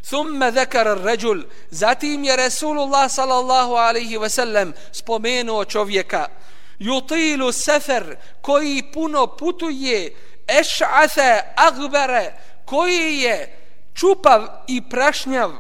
Thumma 0.02 0.52
zekara 0.52 0.92
ar-rajul 0.92 1.44
zatim 1.70 2.24
je 2.24 2.36
Rasulullah 2.36 3.12
sallallahu 3.12 3.74
alejhi 3.74 4.18
ve 4.18 4.30
sellem 4.30 4.74
spomenuo 4.92 5.66
čovjeka 5.66 6.28
yutilu 6.82 7.52
safar 7.52 8.16
koji 8.42 8.84
puno 8.94 9.28
putuje 9.28 10.16
eš'ase 10.60 11.42
agbere, 11.56 12.34
koji 12.66 13.18
je 13.18 13.58
čupav 13.94 14.48
i 14.68 14.90
prašnjav 14.90 15.52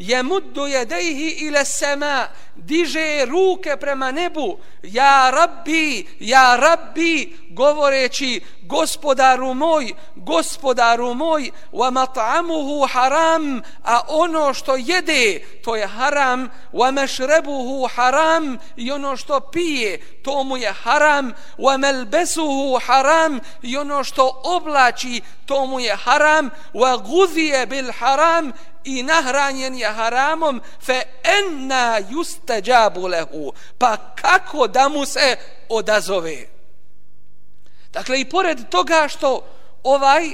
je 0.00 0.22
muddu 0.22 0.66
jedejhi 0.66 1.28
ile 1.28 1.64
sema, 1.64 2.28
diže 2.56 3.24
ruke 3.24 3.76
prema 3.76 4.12
nebu. 4.12 4.58
Ja 4.82 5.30
rabbi 5.30 6.06
ja 6.20 6.56
rabbi 6.56 7.36
govoreći 7.50 8.40
gospodaru 8.62 9.54
moj 9.54 9.92
gospodaru 10.16 11.14
moj 11.14 11.50
wa 11.72 11.90
mat'amuhu 11.90 12.88
haram 12.92 13.62
a 13.84 14.00
ono 14.08 14.54
što 14.54 14.76
jede 14.76 15.40
to 15.64 15.76
je 15.76 15.86
haram 15.86 16.48
wa 16.72 16.90
mešrebuhu 16.92 17.88
haram 17.94 18.58
i 18.76 18.90
ono 18.90 19.16
što 19.16 19.40
pije 19.40 20.00
to 20.22 20.44
mu 20.44 20.56
je 20.56 20.72
haram 20.72 21.32
wa 21.58 21.78
melbesuhu 21.78 22.78
haram 22.86 23.40
i 23.62 23.76
ono 23.76 24.04
što 24.04 24.40
oblači 24.44 25.20
to 25.46 25.66
mu 25.66 25.80
je 25.80 25.96
haram 25.96 26.50
wa 26.74 27.02
guzije 27.02 27.66
bil 27.66 27.92
haram 27.98 28.52
i 28.84 29.02
nahranjen 29.02 29.74
je 29.74 29.86
haramom 29.86 30.60
fe 30.80 31.02
enna 31.22 32.00
justajabu 32.10 33.06
lehu. 33.06 33.52
Pa 33.78 33.96
kako 33.96 34.66
da 34.66 34.88
mu 34.88 35.06
se 35.06 35.36
odazove? 35.68 36.46
Dakle 37.92 38.20
i 38.20 38.24
pored 38.24 38.68
toga 38.68 39.08
što 39.08 39.44
ovaj 39.82 40.30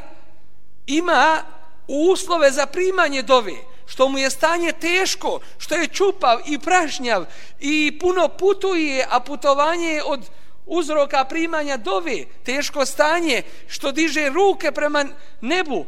ima 0.86 1.42
uslove 1.88 2.50
za 2.50 2.66
primanje 2.66 3.22
dove 3.22 3.54
što 3.86 4.08
mu 4.08 4.18
je 4.18 4.30
stanje 4.30 4.72
teško 4.72 5.40
što 5.58 5.74
je 5.74 5.86
čupav 5.86 6.38
i 6.46 6.58
prašnjav 6.58 7.24
i 7.60 7.98
puno 8.00 8.28
putuje 8.28 9.06
a 9.10 9.20
putovanje 9.20 9.88
je 9.88 10.04
od 10.04 10.20
uzroka 10.66 11.24
primanja 11.24 11.76
dove 11.76 12.24
teško 12.44 12.86
stanje 12.86 13.42
što 13.68 13.92
diže 13.92 14.28
ruke 14.28 14.72
prema 14.72 15.04
nebu 15.40 15.84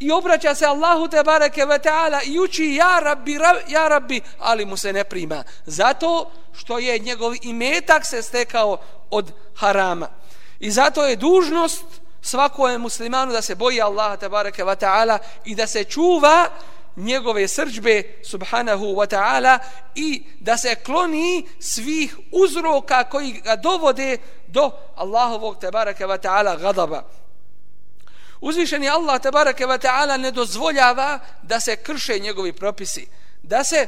i 0.00 0.12
obraća 0.12 0.54
se 0.54 0.66
Allahu 0.66 1.08
te 1.08 1.22
bareke 1.22 1.64
ve 1.64 1.78
taala 1.78 2.20
i 2.24 2.38
uči 2.38 2.74
ja 2.74 3.00
rabbi 3.02 3.38
ja 3.68 3.88
rabbi 3.88 4.20
ali 4.38 4.64
mu 4.64 4.76
se 4.76 4.92
ne 4.92 5.04
prima 5.04 5.44
zato 5.66 6.30
što 6.52 6.78
je 6.78 6.98
njegov 6.98 7.32
imetak 7.42 8.06
se 8.06 8.22
stekao 8.22 8.78
od 9.10 9.32
harama 9.54 10.08
i 10.60 10.70
zato 10.70 11.04
je 11.06 11.16
dužnost 11.16 11.84
svakom 12.22 12.80
muslimanu 12.80 13.32
da 13.32 13.42
se 13.42 13.54
boji 13.54 13.80
Allaha 13.80 14.16
te 14.16 14.28
bareke 14.28 14.64
ve 14.64 14.76
taala 14.76 15.18
i 15.44 15.54
da 15.54 15.66
se 15.66 15.84
čuva 15.84 16.50
njegove 16.96 17.48
srđbe 17.48 18.02
subhanahu 18.24 18.84
wa 18.84 19.06
ta'ala 19.06 19.58
i 19.94 20.22
da 20.40 20.56
se 20.56 20.74
kloni 20.74 21.48
svih 21.60 22.16
uzroka 22.32 23.04
koji 23.04 23.32
ga 23.32 23.56
dovode 23.56 24.18
do 24.46 24.70
Allahovog 24.96 25.58
tebareke 25.58 26.06
wa 26.06 26.18
ta'ala 26.18 26.60
gadaba. 26.60 27.02
Uzvišeni 28.40 28.88
Allah 28.88 29.20
tebareke 29.20 29.66
wa 29.66 29.78
ta'ala 29.78 30.16
ne 30.16 30.30
dozvoljava 30.30 31.18
da 31.42 31.60
se 31.60 31.76
krše 31.76 32.18
njegovi 32.18 32.52
propisi, 32.52 33.06
da 33.42 33.64
se 33.64 33.86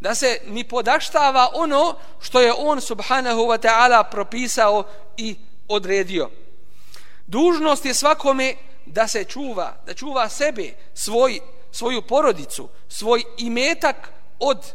da 0.00 0.14
se 0.14 0.38
ni 0.46 0.64
podaštava 0.64 1.50
ono 1.54 1.94
što 2.20 2.40
je 2.40 2.52
on 2.52 2.80
subhanahu 2.80 3.40
wa 3.40 3.58
ta'ala 3.58 4.10
propisao 4.10 4.84
i 5.16 5.36
odredio. 5.68 6.30
Dužnost 7.26 7.84
je 7.84 7.94
svakome 7.94 8.54
da 8.86 9.08
se 9.08 9.24
čuva, 9.24 9.76
da 9.86 9.94
čuva 9.94 10.28
sebe, 10.28 10.72
svoj 10.94 11.40
svoju 11.72 12.02
porodicu, 12.02 12.68
svoj 12.88 13.22
imetak 13.38 14.12
od 14.38 14.72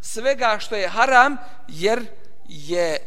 svega 0.00 0.58
što 0.60 0.76
je 0.76 0.88
haram, 0.88 1.36
jer 1.68 2.06
je 2.48 2.98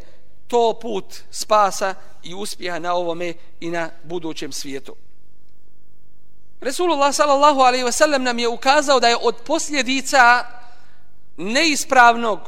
to 0.47 0.79
put 0.81 1.05
spasa 1.31 1.95
i 2.23 2.33
uspjeha 2.33 2.79
na 2.79 2.93
ovome 2.93 3.33
i 3.59 3.69
na 3.71 3.89
budućem 4.03 4.51
svijetu. 4.51 4.95
Resulullah 6.61 7.13
sallallahu 7.13 7.59
alaihi 7.61 7.83
ve 7.83 7.91
sellem 7.91 8.23
nam 8.23 8.39
je 8.39 8.47
ukazao 8.47 8.99
da 8.99 9.07
je 9.07 9.17
od 9.21 9.35
posljedica 9.35 10.45
neispravnog 11.37 12.39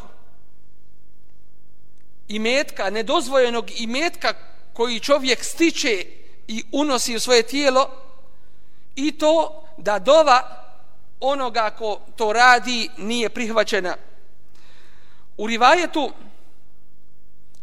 imetka, 2.28 2.90
nedozvojenog 2.90 3.72
imetka 3.80 4.34
koji 4.74 5.00
čovjek 5.00 5.44
stiče 5.44 6.06
i 6.48 6.64
unosi 6.72 7.16
u 7.16 7.20
svoje 7.20 7.44
tijelo 7.44 7.90
i 8.96 9.12
to 9.12 9.64
da 9.78 10.00
dova 10.00 10.64
onoga 11.20 11.70
ko 11.70 12.00
to 12.16 12.34
radi 12.34 12.90
nije 12.98 13.30
prihvaćena. 13.30 13.96
U 15.38 15.48
rivajetu 15.48 16.12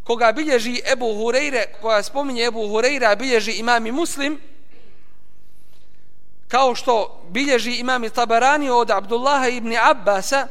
koga 0.03 0.31
bilježi 0.31 0.81
Ebu 0.91 1.05
Hureyre, 1.05 1.65
koja 1.81 2.03
spominje 2.03 2.43
Ebu 2.43 2.59
Hureyre, 2.59 3.17
bilježi 3.17 3.51
imam 3.51 3.83
muslim, 3.83 4.41
kao 6.49 6.75
što 6.75 7.21
bilježi 7.29 7.71
imam 7.71 8.03
i 8.03 8.09
tabarani 8.09 8.69
od 8.69 8.91
Abdullaha 8.91 9.47
ibn 9.47 9.73
Abbasa, 9.77 10.47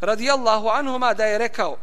radijallahu 0.00 0.68
anhuma, 0.68 1.14
da 1.14 1.24
je 1.24 1.38
rekao, 1.38 1.76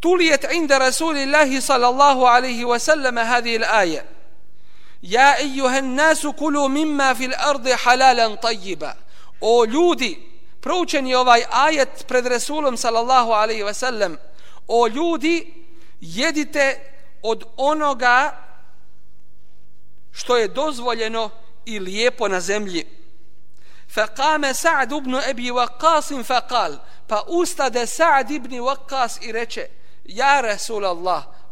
tulijet 0.00 0.46
inda 0.52 0.78
Rasulillahi 0.78 1.60
sallallahu 1.60 2.20
alaihi 2.24 2.64
wasallam 2.64 3.26
hadi 3.26 3.54
il-aje, 3.54 4.04
Ja 5.02 5.34
ejuhen 5.40 5.94
nasu 5.94 6.32
kulu 6.32 6.68
mimma 6.68 7.14
fil 7.14 7.32
ardi 7.38 7.72
halalan 7.84 8.36
tajiba. 8.36 8.92
O 9.40 9.64
ljudi, 9.64 10.18
proučen 10.60 11.06
je 11.06 11.18
ovaj 11.18 11.42
ajet 11.50 12.04
pred 12.08 12.26
Resulom 12.26 12.76
sallallahu 12.76 13.32
alaihi 13.32 13.62
wa 13.62 13.74
sallam 13.74 14.16
O 14.68 14.86
ljudi, 14.86 15.54
jedite 16.00 16.80
od 17.22 17.44
onoga 17.56 18.36
što 20.12 20.36
je 20.36 20.48
dozvoljeno 20.48 21.30
i 21.64 21.78
lijepo 21.78 22.28
na 22.28 22.40
zemlji. 22.40 22.86
Faqame 23.94 24.54
Sa'd 24.54 24.92
ibn 24.92 25.14
Abi 25.14 25.50
Waqqas 25.50 26.24
faqal, 26.24 26.78
pa 27.06 27.22
ustade 27.28 27.86
Sa'd 27.86 28.30
ibn 28.30 28.54
Waqqas 28.54 29.18
i 29.28 29.32
reče: 29.32 29.66
Ja 30.04 30.40
Rasul 30.40 30.84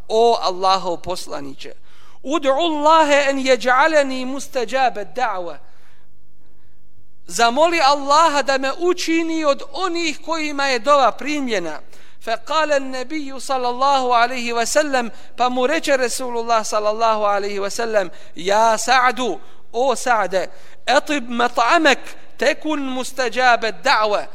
o 0.08 0.38
Allahov 0.40 0.96
poslanice, 0.96 1.74
ud'u 2.22 2.50
Allahe 2.50 3.30
en 3.30 3.38
jeđaleni 3.38 4.24
mustajabe 4.24 5.04
da'wa. 5.16 5.58
Zamoli 7.26 7.80
Allaha 7.80 8.42
da 8.42 8.58
me 8.58 8.72
učini 8.78 9.44
od 9.44 9.62
onih 9.72 10.20
kojima 10.24 10.66
je 10.66 10.78
dova 10.78 11.12
primljena. 11.12 11.80
فقال 12.21 12.71
النبي 12.71 13.39
صلى 13.39 13.69
الله 13.69 14.15
عليه 14.15 14.53
وسلم 14.53 15.11
فمرج 15.37 15.89
رسول 15.89 16.37
الله 16.37 16.61
صلى 16.61 16.89
الله 16.89 17.27
عليه 17.27 17.59
وسلم 17.59 18.11
يا 18.37 18.75
سعد 18.77 19.39
او 19.75 19.95
سعد 19.95 20.49
اطب 20.89 21.29
مطعمك 21.29 21.99
تكن 22.37 22.79
مستجاب 22.79 23.65
الدعوة 23.65 24.27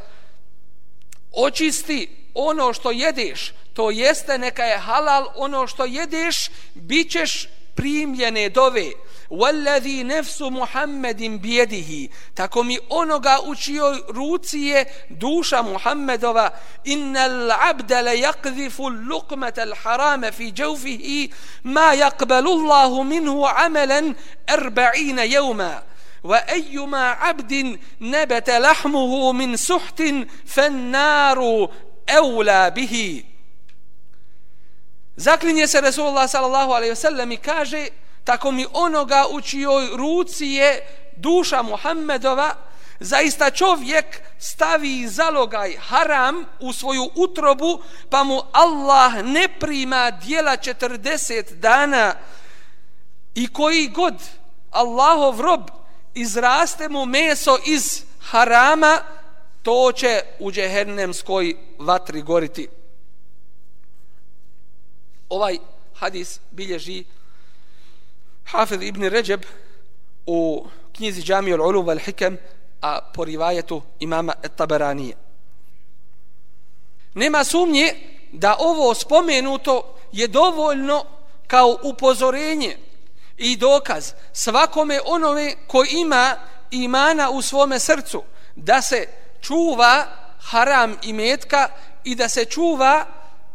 očisti 1.32 2.08
ono 2.34 2.72
što 2.72 2.90
jedeš 2.90 3.52
to 3.74 3.90
jeste 3.90 4.38
neka 4.38 4.64
je 4.64 4.78
halal 4.78 5.26
ono 5.36 5.66
što 5.66 5.84
jedeš 5.84 6.50
bićeš 6.74 7.48
primljene 7.74 8.48
dove 8.48 8.90
wallazi 9.32 10.04
nafsu 10.04 10.50
muhammedin 10.50 11.38
bijedihi 11.38 12.10
tako 12.34 12.62
mi 12.62 12.78
onoga 12.88 13.38
u 13.46 13.54
čijoj 13.54 14.02
ruci 14.08 14.58
je 14.58 14.84
duša 15.10 15.62
muhammedova 15.62 16.50
innal 16.84 17.52
abda 17.52 18.00
la 18.00 18.12
yaqdhifu 18.12 18.86
al-luqmata 18.86 19.62
al-harama 19.62 20.32
fi 20.32 20.52
jawfihi 20.52 21.30
ma 21.62 21.94
yaqbalu 21.94 22.50
Allahu 22.50 23.04
minhu 23.04 23.46
amalan 23.46 24.14
40 24.46 25.24
yawma 25.32 25.82
وأيما 26.24 27.04
عبد 27.10 27.78
نبت 28.00 28.50
لحمه 28.50 29.32
من 29.32 29.56
سحت 29.56 30.02
فالنار 30.46 31.68
أولى 32.10 32.70
به 32.70 33.24
Zaklinje 35.18 35.66
se 35.66 35.80
Resulullah 35.80 36.28
sallallahu 36.28 36.74
alaihi 36.74 36.90
ve 36.90 36.96
sellem 36.96 37.30
i 37.30 37.36
kaže 37.36 37.90
tako 38.23 38.51
mi 38.51 38.65
onoga 38.73 39.25
u 39.31 39.41
čijoj 39.41 39.89
ruci 39.97 40.45
je 40.45 40.87
duša 41.15 41.61
Muhammedova 41.61 42.55
zaista 42.99 43.51
čovjek 43.51 44.21
stavi 44.39 45.07
zalogaj 45.07 45.75
haram 45.77 46.45
u 46.59 46.73
svoju 46.73 47.09
utrobu 47.15 47.81
pa 48.09 48.23
mu 48.23 48.41
Allah 48.51 49.13
ne 49.23 49.47
prima 49.59 50.11
dijela 50.11 50.51
40 50.51 51.53
dana. 51.53 52.15
I 53.35 53.47
koji 53.47 53.87
god 53.87 54.13
Allahov 54.71 55.41
rob 55.41 55.61
izraste 56.13 56.89
mu 56.89 57.05
meso 57.05 57.57
iz 57.65 58.03
harama 58.19 59.01
to 59.61 59.91
će 59.91 60.21
u 60.39 60.51
džehennemskoj 60.51 61.55
vatri 61.79 62.21
goriti. 62.21 62.67
Ovaj 65.29 65.57
hadis 65.95 66.39
bilježi 66.51 67.03
Hafiz 68.45 68.81
ibn 68.81 69.03
Ređeb 69.03 69.41
u 70.25 70.67
knjizi 70.95 71.21
Džamijul 71.21 71.61
Ulu 71.61 71.89
al 71.89 71.99
Hikem 71.99 72.37
a 72.81 72.99
po 73.13 73.25
rivajetu 73.25 73.81
imama 73.99 74.33
Tabaranije. 74.55 75.15
Nema 77.13 77.43
sumnje 77.43 77.93
da 78.31 78.55
ovo 78.59 78.93
spomenuto 78.93 79.95
je 80.11 80.27
dovoljno 80.27 81.03
kao 81.47 81.77
upozorenje 81.83 82.77
i 83.37 83.57
dokaz 83.57 84.11
svakome 84.33 84.99
onome 85.05 85.53
ko 85.67 85.83
ima 85.91 86.35
imana 86.71 87.29
u 87.29 87.41
svome 87.41 87.79
srcu 87.79 88.23
da 88.55 88.81
se 88.81 89.07
čuva 89.41 90.05
haram 90.39 90.95
i 91.03 91.13
metka 91.13 91.69
i 92.03 92.15
da 92.15 92.29
se 92.29 92.45
čuva 92.45 93.05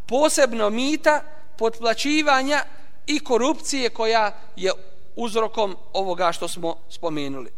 posebno 0.06 0.70
mita 0.70 1.22
potplaćivanja 1.56 2.64
i 3.08 3.20
korupcije 3.20 3.90
koja 3.90 4.40
je 4.56 4.72
uzrokom 5.16 5.76
ovoga 5.92 6.32
što 6.32 6.48
smo 6.48 6.76
spomenuli. 6.90 7.50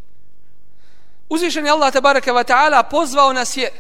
Uzvišen 1.29 1.67
je 1.67 1.73
Allah 1.73 1.93
tabaraka 1.93 2.33
wa 2.33 2.45
ta'ala 2.45 2.83
pozvao 2.91 3.33
nas 3.33 3.57
je 3.57 3.71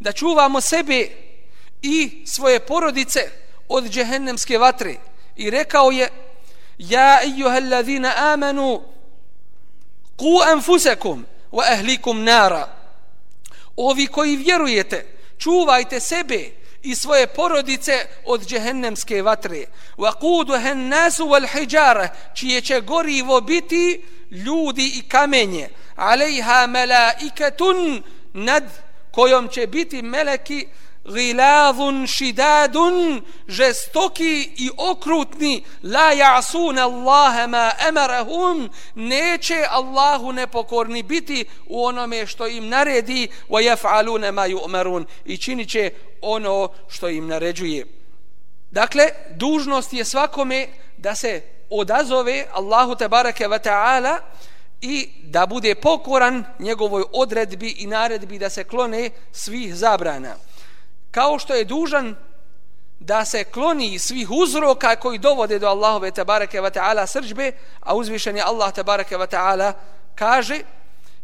da 0.00 0.12
čuvamo 0.12 0.60
sebe 0.60 1.08
i 1.82 2.22
svoje 2.26 2.60
porodice 2.60 3.20
od 3.68 3.90
džehennemske 3.90 4.58
vatre 4.58 4.94
i 5.36 5.50
rekao 5.50 5.90
je 5.90 6.08
Ja 6.78 7.18
ejuha 7.22 7.56
alladhina 7.56 8.12
amanu 8.16 8.82
ku 10.16 10.40
anfusakum 10.52 11.26
wa 11.52 11.72
ahlikum 11.72 12.24
nara 12.24 12.68
Ovi 13.76 14.06
koji 14.06 14.36
vjerujete 14.36 15.06
čuvajte 15.38 16.00
sebe 16.00 16.50
i 16.82 16.94
svoje 16.94 17.26
porodice 17.26 18.06
od 18.24 18.46
džehennemske 18.46 19.22
vatre. 19.22 19.64
Wa 19.96 20.12
quduha 20.20 20.70
an-nasu 20.70 21.24
wal 21.24 21.46
hijjara, 21.52 22.08
čije 22.34 22.60
će 22.60 22.80
gorivo 22.80 23.40
biti 23.40 24.02
ljudi 24.30 24.92
i 24.98 25.08
kamenje. 25.08 25.68
Alejha 25.96 26.66
melaiketun 26.66 28.02
nad 28.32 28.64
kojom 29.10 29.48
će 29.48 29.66
biti 29.66 30.02
meleki 30.02 30.66
gilazun 31.14 32.06
šidadun 32.06 33.22
žestoki 33.48 34.50
i 34.56 34.70
okrutni. 34.76 35.64
La 35.82 36.12
ja'sun 36.12 36.78
Allahe 36.78 37.46
ma 37.46 37.70
emarahum 37.88 38.70
neće 38.94 39.64
Allahu 39.70 40.32
nepokorni 40.32 41.02
biti 41.02 41.44
u 41.66 41.84
onome 41.84 42.26
što 42.26 42.46
im 42.46 42.68
naredi. 42.68 43.28
Wa 43.48 43.60
jef'alune 43.60 44.32
ma 44.32 44.46
ju'marun 44.46 45.04
i 45.24 45.36
činit 45.36 45.70
će 45.70 45.90
ono 46.22 46.68
što 46.88 47.08
im 47.08 47.26
naređuje. 47.26 47.86
Dakle 48.70 49.08
dužnost 49.30 49.92
je 49.92 50.04
svakome 50.04 50.66
da 50.96 51.14
se 51.14 51.42
odazove 51.70 52.46
Allahu 52.52 52.94
te 52.94 53.08
bareke 53.08 53.48
ve 53.48 53.58
taala 53.58 54.18
i 54.80 55.08
da 55.22 55.46
bude 55.46 55.74
pokoran 55.74 56.44
njegovoj 56.58 57.04
odredbi 57.12 57.68
i 57.78 57.86
naredbi 57.86 58.38
da 58.38 58.50
se 58.50 58.64
klone 58.64 59.10
svih 59.32 59.74
zabrana 59.74 60.36
kao 61.16 61.38
što 61.38 61.54
je 61.54 61.64
dužan 61.64 62.14
da 63.00 63.24
se 63.24 63.44
kloni 63.44 63.98
svih 63.98 64.30
uzroka 64.30 64.96
koji 64.96 65.18
dovode 65.18 65.58
do 65.58 65.66
Allahove 65.66 66.10
tabareke 66.10 66.60
wa 66.60 66.70
ta'ala 66.70 67.06
srđbe, 67.06 67.52
a 67.80 67.94
uzvišen 67.94 68.36
je 68.36 68.42
Allah 68.42 68.72
tabareke 68.72 69.16
wa 69.16 69.26
ta'ala 69.26 69.72
kaže 70.14 70.60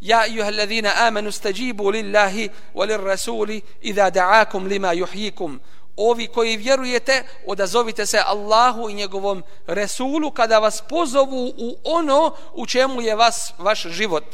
Ja 0.00 0.24
ayuha 0.24 1.06
amanu 1.06 1.32
stajibu 1.32 1.90
lillahi 1.90 2.48
wa 2.74 2.86
lirrasuli 2.86 3.60
idha 3.80 4.10
da'akum 4.10 4.66
lima 4.66 4.94
yuhyikum 4.94 5.58
Ovi 5.96 6.26
koji 6.26 6.56
vjerujete, 6.56 7.22
odazovite 7.46 8.06
se 8.06 8.22
Allahu 8.26 8.88
i 8.88 8.94
njegovom 8.94 9.42
Resulu 9.66 10.30
kada 10.30 10.58
vas 10.58 10.82
pozovu 10.88 11.54
u 11.56 11.76
ono 11.84 12.34
u 12.52 12.66
čemu 12.66 13.00
je 13.00 13.14
vas 13.14 13.52
vaš 13.58 13.82
život. 13.82 14.24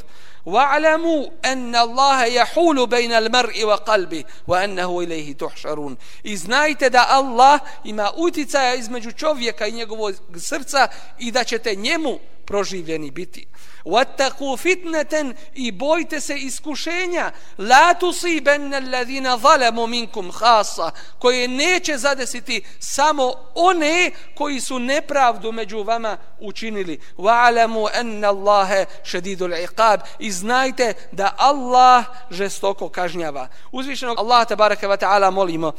واعلموا 0.47 1.28
ان 1.45 1.76
الله 1.76 2.26
يحول 2.26 2.88
بين 2.88 3.13
المرء 3.13 3.63
وقلبه 3.63 4.23
وانه 4.47 4.99
اليه 4.99 5.34
تحشرون 5.34 5.97
i 6.23 6.38
znajte 6.38 6.89
da 6.89 7.06
Allah 7.10 7.60
ima 7.84 8.12
uticaja 8.17 8.76
između 8.76 9.12
čovjeka 9.12 9.67
i 9.67 9.71
njegovog 9.71 10.15
srca 10.38 10.88
i 11.19 11.32
da 11.32 11.43
ćete 11.43 11.76
njemu 11.76 12.19
proživljeni 12.48 13.11
biti. 13.11 13.46
Wattaqu 13.84 14.58
fitnatan 14.58 15.34
i 15.54 15.72
bojte 15.72 16.20
se 16.20 16.37
iskušenja 16.37 17.30
la 17.58 17.94
tusiban 17.94 18.74
alladhina 18.74 19.38
zalamu 19.38 19.87
minkum 19.87 20.32
khassa 20.32 20.90
koje 21.18 21.48
neće 21.48 21.98
zadesiti 21.98 22.62
samo 22.78 23.32
one 23.54 24.11
koji 24.34 24.61
su 24.61 24.78
nepravdu 24.78 25.52
među 25.52 25.82
vama 25.82 26.16
učinili. 26.40 27.00
Wa 27.16 27.46
alamu 27.46 27.87
anna 27.94 28.28
Allaha 28.28 28.84
shadidul 29.04 29.52
iqab 29.52 30.00
i 30.18 30.30
znajte 30.32 30.94
da 31.12 31.34
Allah 31.37 32.04
žestoko 32.30 32.88
kažnjava. 32.88 33.48
Uzvišenog 33.72 34.18
Allah 34.18 34.48
tabaraka 34.48 34.88
ve 34.88 34.96
taala 34.96 35.30
molimo 35.30 35.72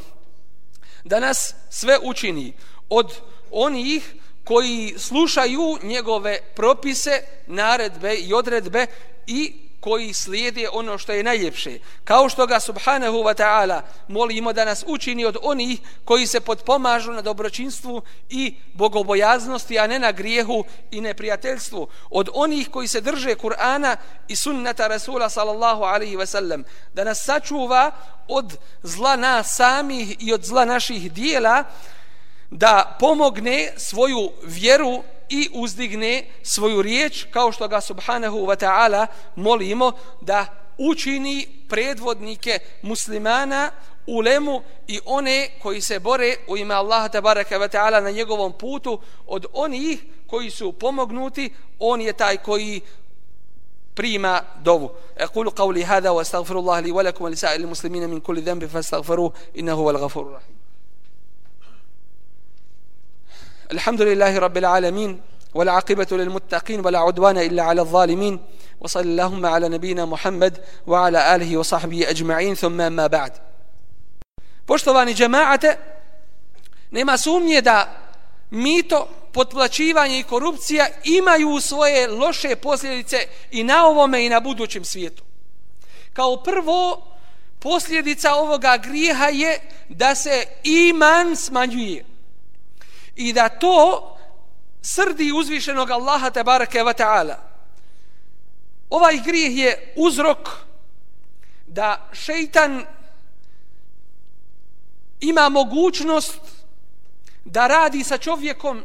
da 1.04 1.20
nas 1.20 1.56
sve 1.70 1.98
učini 2.04 2.54
od 2.90 3.14
onih 3.52 4.14
koji 4.50 4.94
slušaju 4.98 5.78
njegove 5.84 6.40
propise, 6.56 7.22
naredbe 7.48 8.16
i 8.16 8.34
odredbe 8.34 8.86
i 9.28 9.54
koji 9.80 10.14
slijede 10.14 10.70
ono 10.74 10.98
što 10.98 11.12
je 11.12 11.24
najljepše. 11.24 11.80
Kao 12.04 12.30
što 12.30 12.48
ga 12.48 12.60
subhanahu 12.60 13.18
wa 13.18 13.36
ta'ala 13.36 13.82
molimo 14.08 14.54
da 14.54 14.66
nas 14.66 14.84
učini 14.88 15.26
od 15.26 15.38
onih 15.42 15.80
koji 16.06 16.28
se 16.28 16.40
podpomažu 16.40 17.12
na 17.12 17.22
dobročinstvu 17.22 18.02
i 18.30 18.56
bogobojaznosti, 18.74 19.80
a 19.80 19.88
ne 19.88 20.00
na 20.00 20.12
grijehu 20.12 20.64
i 20.92 21.02
neprijateljstvu. 21.02 21.88
Od 22.10 22.30
onih 22.34 22.70
koji 22.70 22.88
se 22.88 23.02
drže 23.02 23.36
Kur'ana 23.36 23.96
i 24.28 24.36
sunnata 24.36 24.88
Rasula 24.88 25.30
sallallahu 25.30 25.84
alaihi 25.84 26.18
wa 26.18 26.26
sallam. 26.26 26.64
Da 26.94 27.04
nas 27.04 27.24
sačuva 27.24 27.92
od 28.28 28.58
zla 28.84 29.16
nas 29.16 29.56
samih 29.56 30.16
i 30.20 30.34
od 30.34 30.44
zla 30.44 30.66
naših 30.66 31.12
dijela, 31.12 31.64
da 32.52 32.98
pomogne 33.00 33.72
svoju 33.78 34.32
vjeru 34.44 35.04
i 35.30 35.50
uzdigne 35.54 36.26
svoju 36.44 36.82
riječ 36.82 37.26
kao 37.32 37.52
što 37.52 37.68
ga 37.68 37.82
subhanahu 37.82 38.38
wa 38.38 38.66
ta'ala 38.66 39.08
molimo 39.36 39.92
da 40.22 40.46
učini 40.78 41.48
predvodnike 41.70 42.60
muslimana 42.82 43.72
ulemu 44.08 44.62
i 44.88 45.00
one 45.06 45.50
koji 45.62 45.82
se 45.82 46.00
bore 46.00 46.36
u 46.48 46.58
ime 46.58 46.76
Allaha 46.76 47.10
tabaraka 47.10 47.60
wa 47.60 47.68
ta'ala 47.68 48.04
na 48.04 48.12
njegovom 48.12 48.54
putu 48.54 49.00
od 49.28 49.46
onih 49.54 50.04
koji 50.28 50.50
su 50.50 50.72
pomognuti 50.72 51.54
on 51.80 52.02
je 52.02 52.14
taj 52.14 52.38
koji 52.38 52.82
prima 53.94 54.42
dovu. 54.64 54.90
Aqulu 55.20 55.52
qawli 55.52 55.84
hada 55.86 56.10
wa 56.10 56.22
astaghfirullah 56.22 56.84
li 56.84 56.92
wa 56.92 57.04
lakum 57.04 57.26
wa 57.26 57.30
lisa'il 57.30 57.68
muslimina 57.68 58.08
min 58.08 58.22
kulli 58.22 58.42
dhanbi 58.42 58.68
fastaghfiruhu 58.68 59.34
innahu 59.54 59.84
wal 59.84 60.00
ghafurur 60.00 60.32
rahim. 60.32 60.59
الحمد 63.73 64.03
لله 64.03 64.39
رب 64.39 64.57
العالمين 64.57 65.21
والعاقبة 65.55 66.07
للمتقين 66.11 66.87
ولا 66.87 66.99
عدوان 66.99 67.39
إلا 67.39 67.63
على 67.63 67.81
الظالمين 67.81 68.41
وصل 68.81 69.01
اللهم 69.01 69.47
على 69.47 69.69
نبينا 69.69 70.05
محمد 70.05 70.59
وعلى 70.87 71.35
آله 71.35 71.57
وصحبه 71.57 72.11
أجمعين 72.11 72.55
ثم 72.55 72.93
ما 72.93 73.07
بعد 73.07 73.33
Poštovani 74.67 75.15
džemaate, 75.15 75.77
nema 76.91 77.19
sumnje 77.19 77.61
da 77.61 77.97
mito, 78.51 79.09
potplaćivanje 79.33 80.19
i 80.19 80.23
korupcija 80.23 80.87
imaju 81.05 81.61
svoje 81.61 82.09
loše 82.09 82.57
posljedice 82.57 83.17
i 83.51 83.65
na 83.65 83.87
ovome 83.87 84.27
i 84.27 84.29
na 84.29 84.41
budućem 84.41 84.85
svijetu. 84.85 85.23
Kao 86.13 86.43
prvo, 86.43 87.07
posljedica 87.59 88.35
ovoga 88.35 88.77
grijeha 88.77 89.29
je 89.29 89.61
da 89.89 90.15
se 90.15 90.45
iman 90.63 91.37
smanjuje 91.37 92.08
i 93.20 93.34
da 93.34 93.50
to 93.50 94.04
srdi 94.82 95.32
uzvišenog 95.32 95.92
Allaha 95.92 96.30
tabaraka 96.30 96.80
wa 96.80 96.94
ta'ala. 96.94 97.36
Ovaj 98.90 99.20
grijeh 99.26 99.58
je 99.58 99.94
uzrok 99.96 100.50
da 101.68 102.10
šeitan 102.14 102.86
ima 105.20 105.50
mogućnost 105.50 106.40
da 107.46 107.68
radi 107.68 108.04
sa 108.04 108.18
čovjekom 108.18 108.84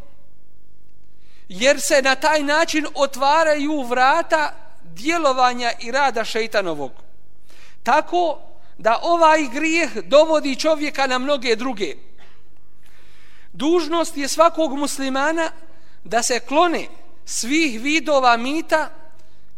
jer 1.48 1.80
se 1.80 2.02
na 2.02 2.14
taj 2.14 2.42
način 2.42 2.86
otvaraju 2.94 3.82
vrata 3.82 4.54
djelovanja 4.82 5.72
i 5.80 5.90
rada 5.90 6.24
šeitanovog. 6.24 6.92
Tako 7.82 8.38
da 8.78 9.00
ovaj 9.02 9.48
grijeh 9.52 9.96
dovodi 10.04 10.56
čovjeka 10.56 11.06
na 11.06 11.18
mnoge 11.18 11.56
druge 11.56 11.94
dužnost 13.54 14.16
je 14.16 14.28
svakog 14.28 14.78
muslimana 14.78 15.50
da 16.04 16.22
se 16.22 16.40
klone 16.40 16.86
svih 17.24 17.80
vidova 17.80 18.36
mita 18.36 18.90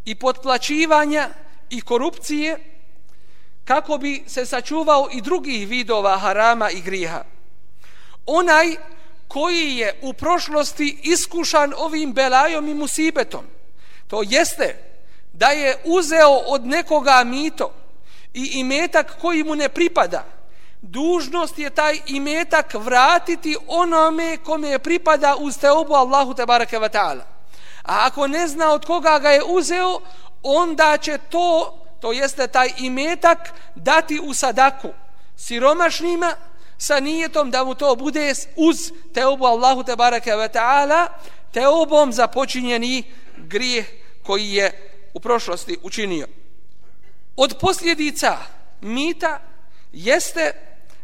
i 0.04 0.14
potplaćivanja 0.14 1.28
i 1.70 1.80
korupcije 1.80 2.59
kako 3.64 3.98
bi 3.98 4.24
se 4.26 4.46
sačuvao 4.46 5.09
i 5.12 5.20
drugih 5.20 5.68
vidova 5.68 6.18
harama 6.18 6.70
i 6.70 6.80
griha. 6.80 7.24
Onaj 8.26 8.76
koji 9.28 9.76
je 9.76 9.98
u 10.02 10.12
prošlosti 10.12 10.98
iskušan 11.02 11.72
ovim 11.76 12.12
belajom 12.12 12.68
i 12.68 12.74
musibetom, 12.74 13.44
to 14.09 14.22
jeste 14.22 14.76
da 15.32 15.46
je 15.46 15.76
uzeo 15.85 16.37
od 16.46 16.66
nekoga 16.66 17.24
mito 17.24 17.72
i 18.35 18.50
imetak 18.54 19.18
koji 19.20 19.44
mu 19.44 19.54
ne 19.54 19.68
pripada, 19.68 20.24
dužnost 20.82 21.58
je 21.58 21.70
taj 21.70 22.00
imetak 22.06 22.74
vratiti 22.74 23.56
onome 23.66 24.36
kome 24.36 24.68
je 24.68 24.78
pripada 24.78 25.36
uz 25.38 25.58
teobu 25.58 25.94
Allahu 25.94 26.34
te 26.34 26.46
barake 26.46 26.78
wa 26.78 26.88
ta'ala. 26.88 27.24
A 27.82 28.06
ako 28.06 28.26
ne 28.26 28.48
zna 28.48 28.72
od 28.72 28.86
koga 28.86 29.18
ga 29.18 29.30
je 29.30 29.44
uzeo, 29.44 30.00
onda 30.42 30.96
će 30.96 31.18
to, 31.30 31.78
to 32.00 32.12
jeste 32.12 32.46
taj 32.46 32.72
imetak, 32.78 33.52
dati 33.74 34.20
u 34.22 34.34
sadaku 34.34 34.88
siromašnima 35.36 36.34
sa 36.78 37.00
nijetom 37.00 37.50
da 37.50 37.64
mu 37.64 37.74
to 37.74 37.96
bude 37.96 38.34
uz 38.56 38.92
teobu 39.14 39.46
Allahu 39.46 39.82
te 39.82 39.96
barake 39.96 40.30
wa 40.30 40.48
ta'ala, 40.48 41.06
teobom 41.52 42.12
za 42.12 42.26
počinjeni 42.26 43.04
grijeh 43.36 43.86
koji 44.22 44.52
je 44.52 44.92
u 45.14 45.20
prošlosti 45.20 45.78
učinio. 45.82 46.26
Od 47.36 47.54
posljedica 47.60 48.38
mita 48.80 49.40
jeste 49.96 50.52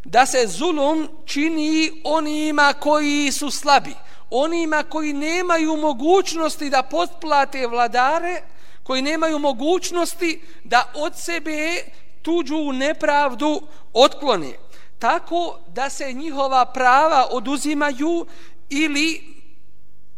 da 0.03 0.25
se 0.25 0.47
zulum 0.47 1.09
čini 1.25 1.91
onima 2.03 2.73
koji 2.73 3.31
su 3.31 3.51
slabi, 3.51 3.93
onima 4.29 4.83
koji 4.83 5.13
nemaju 5.13 5.77
mogućnosti 5.77 6.69
da 6.69 6.83
potplate 6.83 7.67
vladare, 7.67 8.41
koji 8.83 9.01
nemaju 9.01 9.39
mogućnosti 9.39 10.41
da 10.63 10.91
od 10.95 11.13
sebe 11.15 11.83
tuđu 12.21 12.71
nepravdu 12.73 13.61
otklone. 13.93 14.53
Tako 14.99 15.59
da 15.67 15.89
se 15.89 16.13
njihova 16.13 16.65
prava 16.65 17.27
oduzimaju 17.31 18.25
ili 18.69 19.21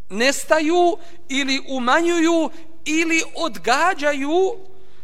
nestaju 0.09 0.97
ili 1.29 1.61
umanjuju 1.69 2.49
ili 2.85 3.23
odgađaju 3.35 4.55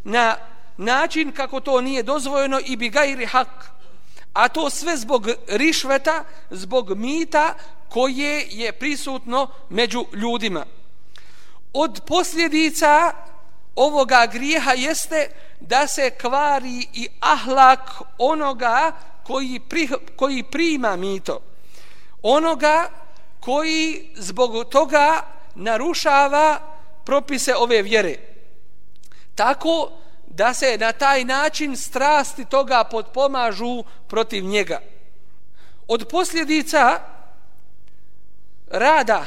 na 0.03 0.50
način 0.82 1.32
kako 1.32 1.60
to 1.60 1.82
nije 1.82 2.04
dozvojeno 2.04 2.60
i 2.65 2.76
bi 2.76 2.89
gajri 2.89 3.26
hak 3.26 3.72
A 4.34 4.48
to 4.48 4.70
sve 4.70 4.98
zbog 4.98 5.28
rišveta, 5.48 6.24
zbog 6.50 6.98
mita 6.98 7.54
koje 7.89 8.48
je 8.50 8.72
prisutno 8.72 9.48
među 9.70 10.06
ljudima. 10.13 10.65
Od 11.74 12.02
posljedica 12.08 13.13
ovoga 13.76 14.28
grijeha 14.32 14.72
jeste 14.72 15.28
da 15.60 15.88
se 15.88 16.10
kvari 16.10 16.88
i 16.94 17.08
ahlak 17.20 17.91
onoga 18.17 18.91
koji, 19.24 19.60
pri, 19.60 19.89
koji 20.15 20.44
prima 20.44 20.96
mito. 20.96 21.39
Onoga 22.22 22.89
koji 23.39 24.12
zbog 24.15 24.70
toga 24.70 25.22
narušava 25.56 26.60
propise 27.06 27.56
ove 27.56 27.82
vjere. 27.82 28.15
Tako 29.36 30.00
da 30.34 30.54
se 30.54 30.78
na 30.80 30.91
taj 30.91 31.24
način 31.24 31.78
strasti 31.78 32.46
toga 32.46 32.84
podpomažu 32.84 33.84
protiv 34.08 34.44
njega. 34.44 34.82
Od 35.88 36.08
posljedica 36.10 37.00
rada 38.67 39.26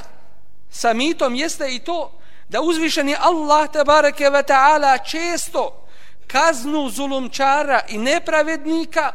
sa 0.71 0.93
mitom 0.93 1.35
jeste 1.35 1.75
i 1.75 1.79
to 1.79 2.19
da 2.49 2.61
uzvišeni 2.61 3.17
Allah 3.21 3.73
tabareke 3.73 4.31
ve 4.31 4.43
ta'ala 4.43 5.11
često 5.11 5.87
kaznu 6.27 6.90
zulumčara 6.90 7.81
i 7.88 7.99
nepravednika 7.99 9.12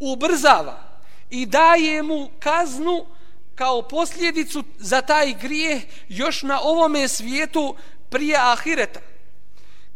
ubrzava 0.00 0.82
i 1.30 1.46
daje 1.46 2.02
mu 2.02 2.30
kaznu 2.38 3.06
kao 3.54 3.82
posljedicu 3.82 4.64
za 4.78 5.00
taj 5.00 5.34
grijeh 5.34 5.82
još 6.08 6.42
na 6.42 6.60
ovome 6.60 7.08
svijetu 7.08 7.76
prije 8.10 8.36
ahireta. 8.40 9.00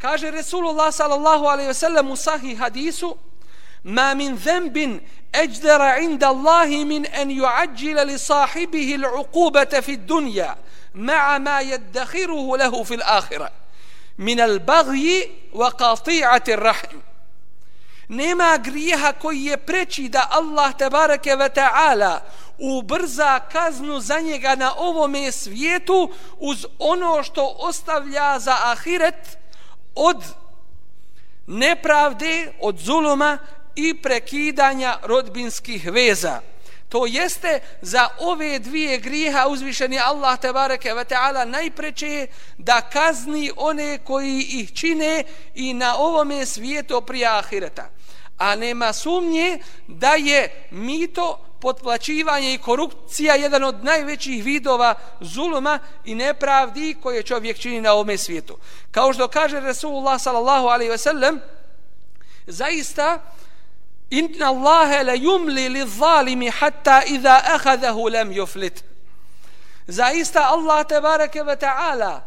Kaže 0.02 0.30
Resulullah 0.30 0.92
sallallahu 0.92 1.46
alaihi 1.46 1.68
ve 1.68 1.74
sellem 1.74 2.10
u 2.10 2.16
sahih 2.16 2.58
hadisu 2.58 3.16
ma 3.84 4.14
min 4.14 4.38
zembin 4.38 5.00
ejdera 5.32 5.98
inda 5.98 6.28
Allahi 6.28 6.84
min 6.84 7.06
en 7.12 7.30
juađile 7.30 8.04
li 8.04 8.18
sahibihi 8.18 8.96
l'uqubete 8.98 9.82
fi 9.82 9.96
dunja 9.96 10.54
ma'a 10.94 11.38
ma 11.38 11.62
jeddakhiruhu 11.62 12.56
lehu 12.58 12.84
fil 12.84 13.02
ahira 13.02 13.48
min 14.18 14.40
al 14.40 14.58
bagji 14.58 15.30
wa 15.54 15.70
qati'ati 15.70 16.56
rahim 16.56 17.02
nema 18.08 18.58
grijeha 18.58 19.12
koji 19.12 19.44
je 19.44 19.56
preći 19.56 20.08
da 20.08 20.26
Allah 20.30 20.76
tebareke 20.76 21.36
ve 21.36 21.48
ta'ala 21.48 22.20
ubrza 22.58 23.40
kaznu 23.52 24.00
za 24.00 24.20
njega 24.20 24.54
na 24.54 24.74
ovome 24.76 25.32
svijetu 25.32 26.10
uz 26.38 26.66
ono 26.78 27.22
što 27.22 27.54
ostavlja 27.58 28.38
za 28.38 28.56
ahiret 28.62 29.41
od 29.94 30.24
nepravde, 31.46 32.52
od 32.60 32.78
zuluma 32.78 33.38
i 33.76 33.94
prekidanja 33.94 34.98
rodbinskih 35.02 35.90
veza. 35.90 36.40
To 36.88 37.06
jeste 37.06 37.60
za 37.82 38.08
ove 38.20 38.58
dvije 38.58 38.98
griha 38.98 39.46
uzvišeni 39.48 39.98
Allah 39.98 40.38
tebareke 40.40 40.94
ve 40.94 41.04
ta'ala 41.04 41.44
najpreče 41.44 42.26
da 42.58 42.80
kazni 42.80 43.50
one 43.56 43.98
koji 43.98 44.40
ih 44.40 44.72
čine 44.72 45.24
i 45.54 45.74
na 45.74 45.96
ovome 45.96 46.46
svijetu 46.46 47.02
prije 47.06 47.26
ahireta. 47.26 47.90
A 48.38 48.56
nema 48.56 48.92
sumnje 48.92 49.58
da 49.86 50.14
je 50.14 50.66
mito 50.70 51.51
potplaćivanje 51.62 52.54
i 52.54 52.58
korupcija 52.58 53.34
jedan 53.34 53.64
od 53.64 53.84
najvećih 53.84 54.44
vidova 54.44 54.94
zuluma 55.20 55.78
i 56.04 56.14
nepravdi 56.14 56.96
koje 57.02 57.22
čovjek 57.22 57.58
čini 57.58 57.80
na 57.80 57.92
ovome 57.92 58.18
svijetu. 58.18 58.58
Kao 58.90 59.12
što 59.12 59.28
kaže 59.28 59.60
Resulullah 59.60 60.20
sallallahu 60.20 60.66
alaihi 60.66 60.90
ve 60.90 60.98
sellem, 60.98 61.40
zaista 62.46 63.18
inna 64.10 64.46
Allahe 64.46 65.04
la 65.04 65.14
yumli 65.14 65.68
li 65.68 65.86
zalimi 65.88 66.50
hatta 66.50 67.02
iza 67.06 67.40
ahadahu 67.54 68.08
lam 68.08 68.30
yuflit. 68.30 68.82
Zaista 69.86 70.40
Allah 70.40 70.86
tebareke 70.86 71.42
ve 71.42 71.56
ta'ala 71.56 72.20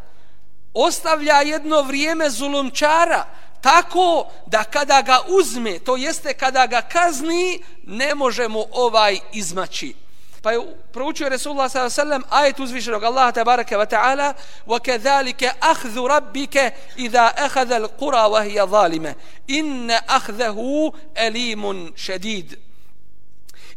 ostavlja 0.74 1.40
jedno 1.40 1.82
vrijeme 1.82 2.30
zulumčara 2.30 3.26
tako 3.61 4.27
da 4.45 4.63
kada 4.63 5.01
ga 5.01 5.19
uzme, 5.27 5.79
to 5.79 5.95
jeste 5.95 6.33
kada 6.33 6.65
ga 6.65 6.81
kazni, 6.81 7.63
ne 7.83 8.15
može 8.15 8.47
mu 8.47 8.65
ovaj 8.71 9.19
izmaći. 9.33 9.95
Pa 10.41 10.51
je 10.51 10.59
proučio 10.93 11.29
Resulullah 11.29 11.71
s.a.v. 11.71 12.19
ajet 12.29 12.59
uzvišenog 12.59 13.03
Allaha 13.03 13.31
tabaraka 13.31 13.77
wa 13.77 13.85
ta'ala 13.85 14.33
وَكَذَلِكَ 14.67 15.43
أَخْذُ 15.63 15.97
رَبِّكَ 16.07 16.73
إِذَا 16.97 17.25
أَخَذَ 17.45 17.71
الْقُرَى 17.71 18.25
وَهِيَ 18.25 18.63
ظَالِمَ 18.63 19.13
إِنَّ 19.49 19.91
أَخْذَهُ 19.91 20.91
أَلِيمٌ 21.17 21.93
شَدِيد 21.95 22.57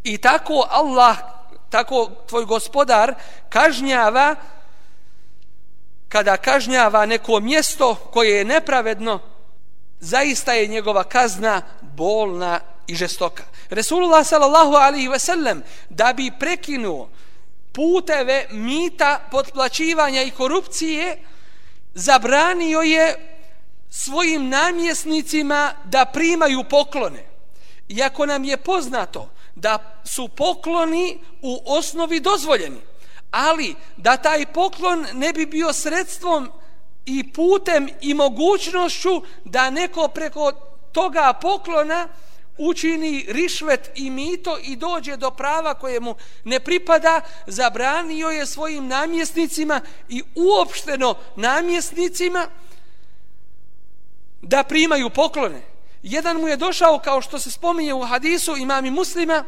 I 0.05 0.19
tako 0.19 0.67
Allah, 0.71 1.17
tako 1.71 2.11
tvoj 2.29 2.45
gospodar 2.45 3.14
kažnjava 3.49 4.37
kada 6.09 6.37
kažnjava 6.37 7.07
neko 7.07 7.40
mjesto 7.40 7.95
koje 7.95 8.38
je 8.38 8.45
nepravedno 8.45 9.21
zaista 10.00 10.54
je 10.54 10.68
njegova 10.68 11.04
kazna 11.04 11.62
bolna 11.82 12.60
i 12.88 12.96
žestoka. 12.96 13.44
Resulullah 13.70 14.28
sallallahu 14.28 14.74
alaihi 14.74 15.08
ve 15.08 15.20
sellem 15.20 15.64
da 15.90 16.14
bi 16.14 16.32
prekinuo 16.40 17.10
puteve 17.72 18.48
mita, 18.52 19.28
potplaćivanja 19.32 20.22
i 20.22 20.32
korupcije 20.32 21.18
zabranio 21.94 22.82
je 22.82 23.36
svojim 23.90 24.50
namjesnicima 24.50 25.72
da 25.86 26.06
primaju 26.06 26.64
poklone. 26.70 27.26
Iako 27.90 28.26
nam 28.26 28.44
je 28.44 28.58
poznato 28.58 29.30
da 29.56 30.02
su 30.06 30.28
pokloni 30.28 31.20
u 31.42 31.62
osnovi 31.66 32.20
dozvoljeni, 32.20 32.80
ali 33.32 33.76
da 33.98 34.18
taj 34.18 34.46
poklon 34.46 35.08
ne 35.14 35.34
bi 35.34 35.46
bio 35.46 35.74
sredstvom 35.74 36.52
i 37.10 37.24
putem 37.34 37.89
i 38.02 38.13
mogućnošću 38.13 39.22
da 39.45 39.69
neko 39.69 40.08
preko 40.08 40.52
toga 40.91 41.34
poklona 41.41 42.08
učini 42.58 43.26
rišvet 43.28 43.91
i 43.95 44.10
mito 44.10 44.58
i 44.63 44.76
dođe 44.76 45.17
do 45.17 45.32
prava 45.32 45.74
koje 45.74 46.00
mu 46.00 46.15
ne 46.43 46.60
pripada, 46.60 47.22
zabranio 47.48 48.30
je 48.30 48.45
svojim 48.45 48.88
namjesnicima 48.88 49.82
i 50.10 50.24
uopšteno 50.36 51.15
namjesnicima 51.36 52.48
da 54.41 54.63
primaju 54.63 55.10
poklone. 55.10 55.62
Jedan 56.04 56.38
mu 56.38 56.48
je 56.48 56.58
došao, 56.58 57.00
kao 57.00 57.22
što 57.22 57.39
se 57.39 57.52
spominje 57.52 57.93
u 57.93 58.02
hadisu 58.02 58.58
imami 58.58 58.91
muslima, 58.91 59.45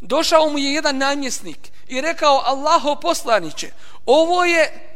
došao 0.00 0.48
mu 0.48 0.58
je 0.58 0.72
jedan 0.72 0.98
namjesnik 0.98 1.58
i 1.88 2.00
rekao 2.00 2.42
Allaho 2.44 2.96
poslaniće, 3.00 3.72
ovo 4.06 4.44
je 4.44 4.93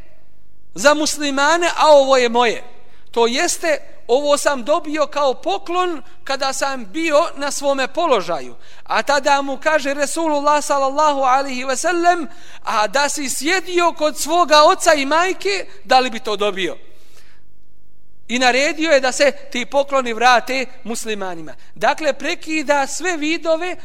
za 0.75 0.95
muslimane, 0.95 1.71
a 1.77 1.87
ovo 1.87 2.17
je 2.17 2.29
moje. 2.29 2.65
To 3.11 3.27
jeste, 3.27 3.79
ovo 4.09 4.37
sam 4.37 4.65
dobio 4.65 5.07
kao 5.07 5.35
poklon 5.35 6.03
kada 6.25 6.53
sam 6.53 6.85
bio 6.85 7.29
na 7.37 7.51
svome 7.51 7.89
položaju. 7.89 8.55
A 8.85 9.03
tada 9.03 9.43
mu 9.43 9.59
kaže 9.63 9.95
Resulullah 9.95 10.65
sallallahu 10.65 11.21
alaihi 11.21 11.65
ve 11.65 11.77
sellem, 11.77 12.29
a 12.65 12.87
da 12.87 13.09
si 13.09 13.29
sjedio 13.31 13.93
kod 13.93 14.19
svoga 14.19 14.63
oca 14.63 14.95
i 14.95 15.07
majke, 15.07 15.67
da 15.85 15.99
li 15.99 16.11
bi 16.11 16.21
to 16.21 16.37
dobio? 16.37 16.77
I 18.29 18.39
naredio 18.39 18.91
je 18.91 19.01
da 19.01 19.13
se 19.13 19.33
ti 19.53 19.67
pokloni 19.67 20.13
vrate 20.13 20.67
muslimanima. 20.85 21.55
Dakle, 21.75 22.13
prekida 22.13 22.87
sve 22.87 23.17
vidove 23.17 23.77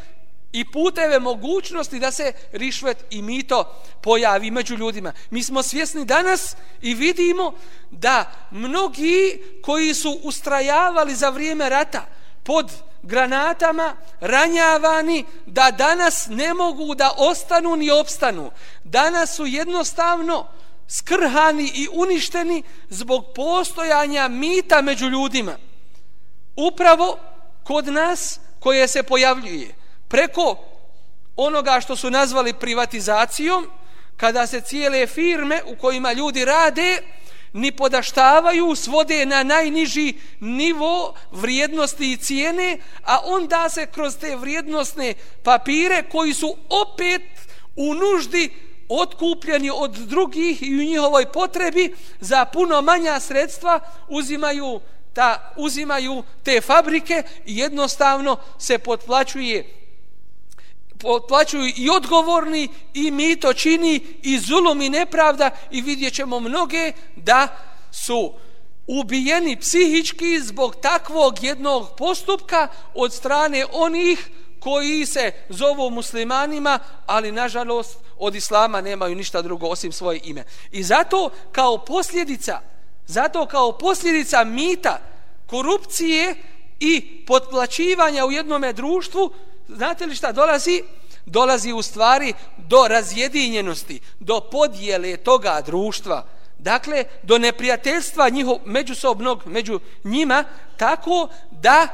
i 0.54 0.72
puteve 0.72 1.20
mogućnosti 1.20 2.00
da 2.00 2.12
se 2.12 2.34
rišvet 2.52 3.06
i 3.10 3.22
mito 3.22 3.76
pojavi 4.02 4.52
među 4.52 4.76
ljudima. 4.76 5.14
Mi 5.30 5.44
smo 5.44 5.64
svjesni 5.64 6.06
danas 6.06 6.56
i 6.82 6.94
vidimo 6.94 7.54
da 7.92 8.32
mnogi 8.52 9.44
koji 9.64 9.94
su 9.94 10.20
ustrajavali 10.24 11.16
za 11.16 11.30
vrijeme 11.30 11.70
rata 11.70 12.06
pod 12.44 12.72
granatama 13.04 13.96
ranjavani 14.20 15.26
da 15.46 15.72
danas 15.72 16.28
ne 16.30 16.54
mogu 16.54 16.96
da 16.96 17.14
ostanu 17.18 17.76
ni 17.76 17.92
opstanu. 17.92 18.52
Danas 18.84 19.36
su 19.36 19.46
jednostavno 19.46 20.48
skrhani 20.88 21.72
i 21.76 21.88
uništeni 21.94 22.64
zbog 22.90 23.26
postojanja 23.36 24.28
mita 24.28 24.82
među 24.82 25.10
ljudima. 25.10 25.58
Upravo 26.56 27.18
kod 27.64 27.88
nas 27.88 28.40
koje 28.60 28.88
se 28.88 29.04
pojavljuje 29.04 29.83
preko 30.14 30.58
onoga 31.36 31.80
što 31.82 31.96
su 31.96 32.10
nazvali 32.10 32.54
privatizacijom, 32.54 33.68
kada 34.18 34.48
se 34.48 34.62
cijele 34.62 35.08
firme 35.08 35.62
u 35.66 35.76
kojima 35.76 36.14
ljudi 36.14 36.46
rade 36.46 36.98
ni 37.54 37.72
podaštavaju, 37.72 38.76
svode 38.76 39.26
na 39.26 39.44
najniži 39.44 40.14
nivo 40.40 41.14
vrijednosti 41.32 42.12
i 42.12 42.18
cijene, 42.18 42.78
a 43.04 43.20
onda 43.26 43.70
se 43.70 43.86
kroz 43.86 44.18
te 44.18 44.36
vrijednostne 44.36 45.14
papire 45.44 46.04
koji 46.12 46.34
su 46.34 46.56
opet 46.70 47.22
u 47.76 47.94
nuždi 47.94 48.50
otkupljeni 48.90 49.72
od 49.74 49.92
drugih 49.92 50.64
i 50.64 50.76
u 50.76 50.84
njihovoj 50.84 51.26
potrebi 51.26 51.96
za 52.20 52.46
puno 52.46 52.82
manja 52.82 53.20
sredstva 53.20 53.80
uzimaju 54.08 54.80
ta 55.14 55.54
uzimaju 55.58 56.24
te 56.44 56.62
fabrike 56.62 57.24
i 57.46 57.58
jednostavno 57.58 58.38
se 58.60 58.78
potplaćuje 58.78 59.83
potplaćuju 61.00 61.74
i 61.78 61.90
odgovorni 61.90 62.68
i 62.94 63.12
mi 63.12 63.36
to 63.36 63.54
čini 63.54 64.02
i 64.22 64.40
zulum 64.40 64.82
i 64.82 64.90
nepravda 64.90 65.50
i 65.72 65.82
vidjet 65.82 66.14
ćemo 66.14 66.40
mnoge 66.40 66.92
da 67.16 67.48
su 67.92 68.34
ubijeni 68.88 69.60
psihički 69.60 70.40
zbog 70.40 70.76
takvog 70.76 71.44
jednog 71.44 71.96
postupka 71.98 72.68
od 72.94 73.14
strane 73.14 73.66
onih 73.72 74.30
koji 74.60 75.06
se 75.06 75.32
zovu 75.50 75.90
muslimanima, 75.90 76.80
ali 77.06 77.32
nažalost 77.32 77.98
od 78.18 78.36
islama 78.36 78.82
nemaju 78.82 79.16
ništa 79.16 79.42
drugo 79.42 79.68
osim 79.68 79.92
svoje 79.92 80.20
ime. 80.24 80.44
I 80.72 80.84
zato 80.84 81.30
kao 81.52 81.78
posljedica, 81.78 82.60
zato 83.06 83.46
kao 83.46 83.78
posljedica 83.78 84.44
mita, 84.44 85.00
korupcije 85.48 86.36
i 86.80 87.26
potplaćivanja 87.28 88.26
u 88.26 88.32
jednome 88.32 88.74
društvu, 88.74 89.34
znate 89.68 90.06
li 90.06 90.16
šta 90.16 90.32
dolazi? 90.32 90.84
Dolazi 91.26 91.74
u 91.74 91.82
stvari 91.82 92.34
do 92.58 92.88
razjedinjenosti, 92.88 94.00
do 94.20 94.40
podjele 94.40 95.18
toga 95.18 95.62
društva. 95.66 96.26
Dakle, 96.58 97.04
do 97.24 97.38
neprijateljstva 97.38 98.30
njihov, 98.30 98.58
međusobnog 98.66 99.44
među 99.46 99.80
njima, 100.04 100.44
tako 100.78 101.28
da 101.52 101.88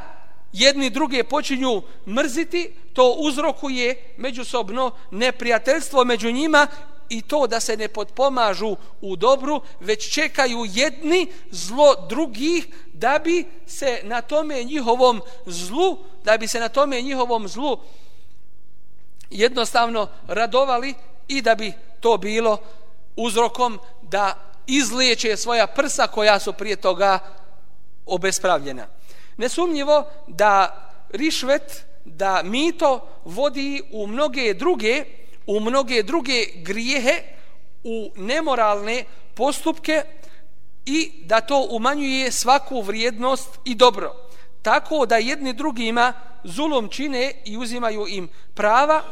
jedni 0.53 0.89
druge 0.89 1.23
počinju 1.23 1.81
mrziti, 2.07 2.73
to 2.93 3.15
uzrokuje 3.19 4.13
međusobno 4.17 4.91
neprijateljstvo 5.11 6.03
među 6.03 6.31
njima 6.31 6.67
i 7.09 7.21
to 7.21 7.47
da 7.47 7.59
se 7.59 7.77
ne 7.77 7.87
potpomažu 7.87 8.75
u 9.01 9.15
dobru, 9.15 9.61
već 9.79 10.13
čekaju 10.13 10.65
jedni 10.73 11.27
zlo 11.51 12.07
drugih 12.09 12.67
da 12.93 13.19
bi 13.23 13.45
se 13.67 14.01
na 14.03 14.21
tome 14.21 14.63
njihovom 14.63 15.21
zlu, 15.45 15.97
da 16.23 16.37
bi 16.37 16.47
se 16.47 16.59
na 16.59 16.69
tome 16.69 17.01
njihovom 17.01 17.47
zlu 17.47 17.77
jednostavno 19.29 20.07
radovali 20.27 20.93
i 21.27 21.41
da 21.41 21.55
bi 21.55 21.73
to 21.99 22.17
bilo 22.17 22.57
uzrokom 23.15 23.79
da 24.01 24.49
izliječe 24.67 25.37
svoja 25.37 25.67
prsa 25.67 26.07
koja 26.07 26.39
su 26.39 26.53
prije 26.53 26.75
toga 26.75 27.19
obespravljena. 28.05 28.87
Nesumnjivo 29.37 30.05
da 30.27 30.85
rišvet, 31.09 31.85
da 32.05 32.41
mito 32.43 33.07
vodi 33.25 33.81
u 33.91 34.07
mnoge 34.07 34.53
druge, 34.53 35.05
u 35.47 35.59
mnoge 35.59 36.03
druge 36.03 36.45
grijehe, 36.55 37.23
u 37.83 38.11
nemoralne 38.15 39.05
postupke 39.33 40.03
i 40.85 41.11
da 41.25 41.41
to 41.41 41.67
umanjuje 41.69 42.31
svaku 42.31 42.81
vrijednost 42.81 43.49
i 43.65 43.75
dobro. 43.75 44.28
Tako 44.61 45.05
da 45.05 45.17
jedni 45.17 45.53
drugima 45.53 46.13
zulom 46.43 46.89
čine 46.89 47.33
i 47.45 47.57
uzimaju 47.57 48.05
im 48.07 48.29
prava, 48.53 49.03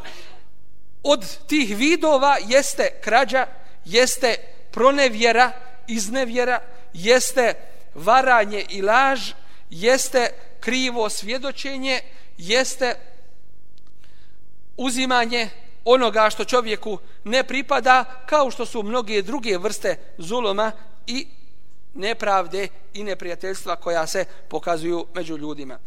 od 1.04 1.48
tih 1.48 1.78
vidova 1.78 2.38
jeste 2.48 2.90
krađa, 3.04 3.46
jeste 3.86 4.36
pronevjera, 4.72 5.52
iznevjera, 5.88 6.60
jeste 6.94 7.54
varanje 7.96 8.66
i 8.70 8.82
laž, 8.82 9.32
jeste 9.70 10.30
krivo 10.60 11.10
svjedočenje, 11.10 12.00
jeste 12.38 12.96
uzimanje 14.78 15.50
onoga 15.86 16.30
što 16.30 16.46
čovjeku 16.46 17.00
ne 17.24 17.44
pripada, 17.44 18.04
kao 18.26 18.52
što 18.52 18.66
su 18.66 18.84
mnoge 18.84 19.22
druge 19.22 19.58
vrste 19.58 19.98
zuloma 20.18 20.72
i 21.08 21.28
nepravde 21.98 22.68
i 22.94 23.04
neprijateljstva 23.04 23.76
koja 23.76 24.08
se 24.08 24.26
pokazuju 24.48 25.06
među 25.14 25.38
ljudima. 25.38 25.80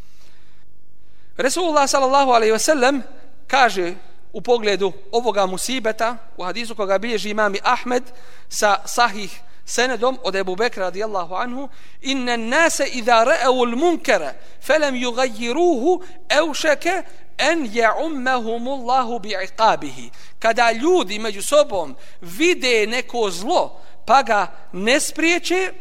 Resulullah 1.37 1.91
sallallahu 1.91 2.31
alaihi 2.31 2.53
wasallam 2.53 3.01
kaže 3.47 3.95
u 4.33 4.41
pogledu 4.41 4.93
ovoga 5.13 5.47
musibeta 5.47 6.17
u 6.37 6.45
hadisu 6.45 6.75
koga 6.75 6.99
bilježi 6.99 7.31
imami 7.31 7.59
Ahmed 7.65 8.03
sa 8.49 8.77
sahih 8.87 9.41
senedom 9.65 10.19
od 10.23 10.37
Ebu 10.37 10.57
Bekra 10.57 10.85
radijallahu 10.85 11.35
anhu 11.35 11.69
inna 12.01 12.37
nase 12.37 12.87
idha 12.93 13.25
ra'u 13.25 13.65
al-munkara 13.67 14.33
falam 14.61 14.95
yughayyiruhu 14.95 16.03
je 16.85 17.03
an 17.39 17.67
ya'ummahumullahu 17.67 19.21
bi'iqabihi 19.21 20.11
kada 20.39 20.73
ljudi 20.73 21.19
među 21.19 21.43
sobom 21.43 21.97
vide 22.21 22.87
neko 22.87 23.31
zlo 23.31 23.81
pa 24.07 24.23
ga 24.23 24.47
ne 24.73 25.01
spriječe 25.01 25.73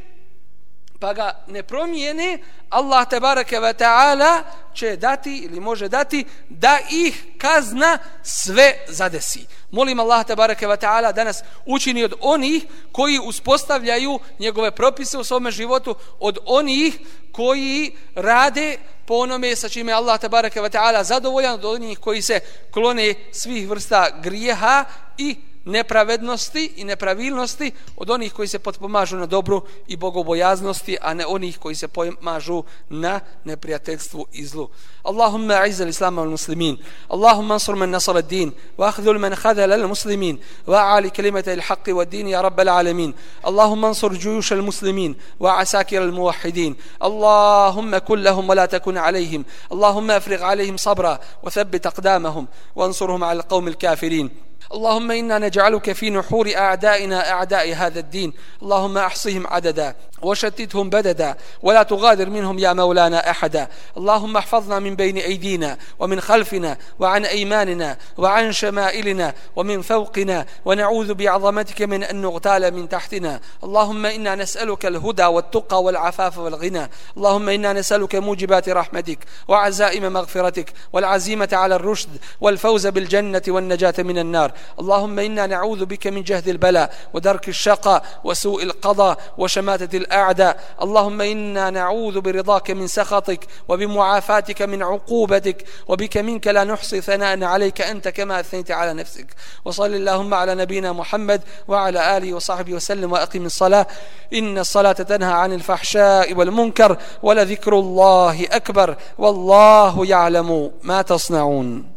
pa 1.00 1.14
ga 1.14 1.43
ne 1.47 1.64
promijene, 1.64 2.38
Allah 2.70 3.10
te 3.10 3.20
bareke 3.20 3.60
ve 3.60 3.74
taala 3.74 4.43
će 4.74 4.95
dati 4.95 5.38
ili 5.38 5.60
može 5.60 5.88
dati 5.88 6.26
da 6.50 6.80
ih 6.91 7.26
kazna 7.38 7.97
sve 8.24 8.74
zadesi. 8.88 9.45
Molim 9.72 10.00
Allah 10.00 10.26
te 10.26 10.36
bareke 10.36 10.68
ve 10.68 10.78
taala 10.78 11.12
da 11.12 11.24
nas 11.24 11.43
učini 11.66 12.04
od 12.04 12.14
onih 12.22 12.66
koji 12.91 13.20
uspostavljaju 13.20 14.20
njegove 14.39 14.72
propise 14.72 15.18
u 15.18 15.24
svom 15.24 15.52
životu, 15.52 15.95
od 16.20 16.38
onih 16.45 17.00
koji 17.32 17.95
rade 18.16 18.78
po 19.06 19.14
onome 19.14 19.56
sa 19.56 19.70
čime 19.70 19.93
Allah 19.93 20.20
te 20.20 20.30
bareke 20.30 20.62
ve 20.62 20.70
taala 20.70 21.04
zadovoljan, 21.04 21.54
od 21.54 21.66
onih 21.66 22.00
koji 22.00 22.22
se 22.22 22.39
klone 22.72 23.14
svih 23.32 23.70
vrsta 23.70 24.10
grijeha 24.22 24.86
i 25.18 25.36
nepravednosti 25.70 26.74
i 26.76 26.84
nepravilnosti 26.84 27.72
od 27.97 28.09
onih 28.09 28.34
koji 28.34 28.47
se 28.47 28.59
potpomažu 28.59 29.17
na 29.17 29.26
dobru 29.26 29.61
i 29.88 29.97
bogobojaznosti, 29.97 30.97
a 31.01 31.13
ne 31.13 31.26
onih 31.26 31.57
koji 31.57 31.76
se 31.76 31.88
pomažu 31.88 32.63
na 32.89 33.20
neprijateljstvu 33.43 34.26
i 34.32 34.45
zlu. 34.45 34.70
Allahumma 35.03 35.53
a'iza 35.53 35.84
l-Islam 35.84 36.20
al-Muslimin. 36.20 36.78
Allahumma 37.09 37.53
ansur 37.53 37.76
man 37.76 37.89
nasar 37.89 38.17
ad-din. 38.17 38.51
Wa 38.78 38.89
akhdhul 38.89 39.20
man 39.20 39.36
khadhala 39.36 39.76
al-Muslimin. 39.76 40.39
Wa 40.67 40.78
a'ali 40.78 41.09
kalimata 41.09 41.51
al-haqq 41.51 41.88
wa 41.95 42.01
ad-din 42.01 42.28
ya 42.28 42.41
rabbal 42.41 42.70
alamin. 42.70 43.13
Allahumma 43.43 43.88
ansur 43.88 44.11
juyush 44.11 44.51
al-Muslimin 44.51 45.15
wa 45.39 45.59
asakir 45.59 46.01
al-muwahhidin. 46.01 46.76
Allahumma 46.99 48.01
kun 48.01 48.24
lahum 48.24 48.47
wa 48.47 48.55
la 48.55 48.67
takun 48.67 48.97
alayhim. 48.97 49.45
Allahumma 49.72 50.15
afrigh 50.15 50.43
alayhim 50.43 50.78
sabra 50.78 51.20
wa 51.43 51.49
thabbit 51.49 51.86
aqdamahum 51.86 52.47
wa 52.76 52.86
ansurhum 52.86 53.24
ala 53.24 53.41
al-qawm 53.41 53.67
al-kafirin. 53.67 54.30
اللهم 54.74 55.12
إنا 55.12 55.38
نجعلك 55.38 55.91
في 55.91 56.10
نحور 56.10 56.51
أعدائنا 56.55 57.30
أعداء 57.32 57.74
هذا 57.74 57.99
الدين. 57.99 58.34
اللهم 58.62 58.97
أحصهم 58.97 59.47
عددا. 59.47 59.95
وشتتهم 60.22 60.89
بددا 60.89 61.36
ولا 61.61 61.84
تغادر 61.84 62.30
منهم 62.30 62.59
يا 62.59 62.74
مولانا 62.74 63.30
أحدا. 63.30 63.67
اللهم 63.97 64.38
احفظنا 64.38 64.80
من 64.80 64.95
بين 64.95 65.17
أيدينا 65.17 65.78
ومن 65.99 66.22
خلفنا 66.22 66.78
وعن 66.99 67.26
أيماننا 67.26 67.97
وعن 68.17 68.51
شمائلنا 68.51 69.34
ومن 69.55 69.82
فوقنا 69.82 70.45
ونعوذ 70.65 71.13
بعظمتك 71.13 71.82
من 71.82 72.03
أن 72.03 72.22
نغتال 72.22 72.74
من 72.74 72.89
تحتنا. 72.89 73.39
اللهم 73.63 74.05
إنا 74.05 74.36
نسألك 74.36 74.86
الهدى 74.86 75.26
والتقى 75.26 75.84
والعفاف 75.84 76.38
والغنى. 76.38 76.89
اللهم 77.17 77.49
إنا 77.49 77.74
نسألك 77.74 78.15
موجبات 78.15 78.70
رحمتك 78.70 79.20
وعزائم 79.47 80.13
مغفرتك 80.13 80.74
والعزيمة 80.93 81.49
على 81.51 81.76
الرشد 81.76 82.09
والفوز 82.41 82.88
بالجنة 82.88 83.41
والنجاة 83.47 83.93
من 83.99 84.17
النار. 84.17 84.51
اللهم 84.80 85.20
إنا 85.20 85.47
نعوذ 85.47 85.86
بك 85.86 86.07
من 86.07 86.24
جهد 86.24 86.47
البلاء 86.47 86.93
ودرك 87.13 87.49
الشقاء 87.49 88.05
وسوء 88.24 88.63
القضاء 88.63 89.17
وشماتة 89.38 89.97
الأعداء. 90.10 90.60
اللهم 90.82 91.22
إنا 91.22 91.70
نعوذ 91.70 92.22
برضاك 92.22 92.72
من 92.72 92.88
سخطك 92.88 93.47
وبمعافاتك 93.68 94.62
من 94.62 94.84
عقوبتك 94.84 95.66
وبك 95.88 96.18
منك 96.18 96.47
لا 96.47 96.64
نحصي 96.64 97.01
ثناء 97.01 97.43
عليك. 97.43 97.82
أنت 97.82 98.07
كما 98.07 98.39
أثنيت 98.39 98.72
على 98.72 98.93
نفسك. 98.93 99.28
وصل 99.66 99.86
اللهم 99.86 100.34
على 100.34 100.55
نبينا 100.55 100.93
محمد 100.93 101.41
وعلى 101.68 102.18
آله 102.18 102.34
وصحبه 102.34 102.74
وسلم 102.74 103.12
وأقم 103.12 103.45
الصلاة. 103.45 103.88
إن 104.34 104.57
الصلاة 104.57 104.91
تنهى 104.91 105.34
عن 105.34 105.53
الفحشاء 105.53 106.34
والمنكر 106.34 106.97
ولذكر 107.24 107.80
الله 107.80 108.45
أكبر. 108.51 108.95
والله 109.18 110.05
يعلم 110.05 110.72
ما 110.84 111.01
تصنعون. 111.01 111.86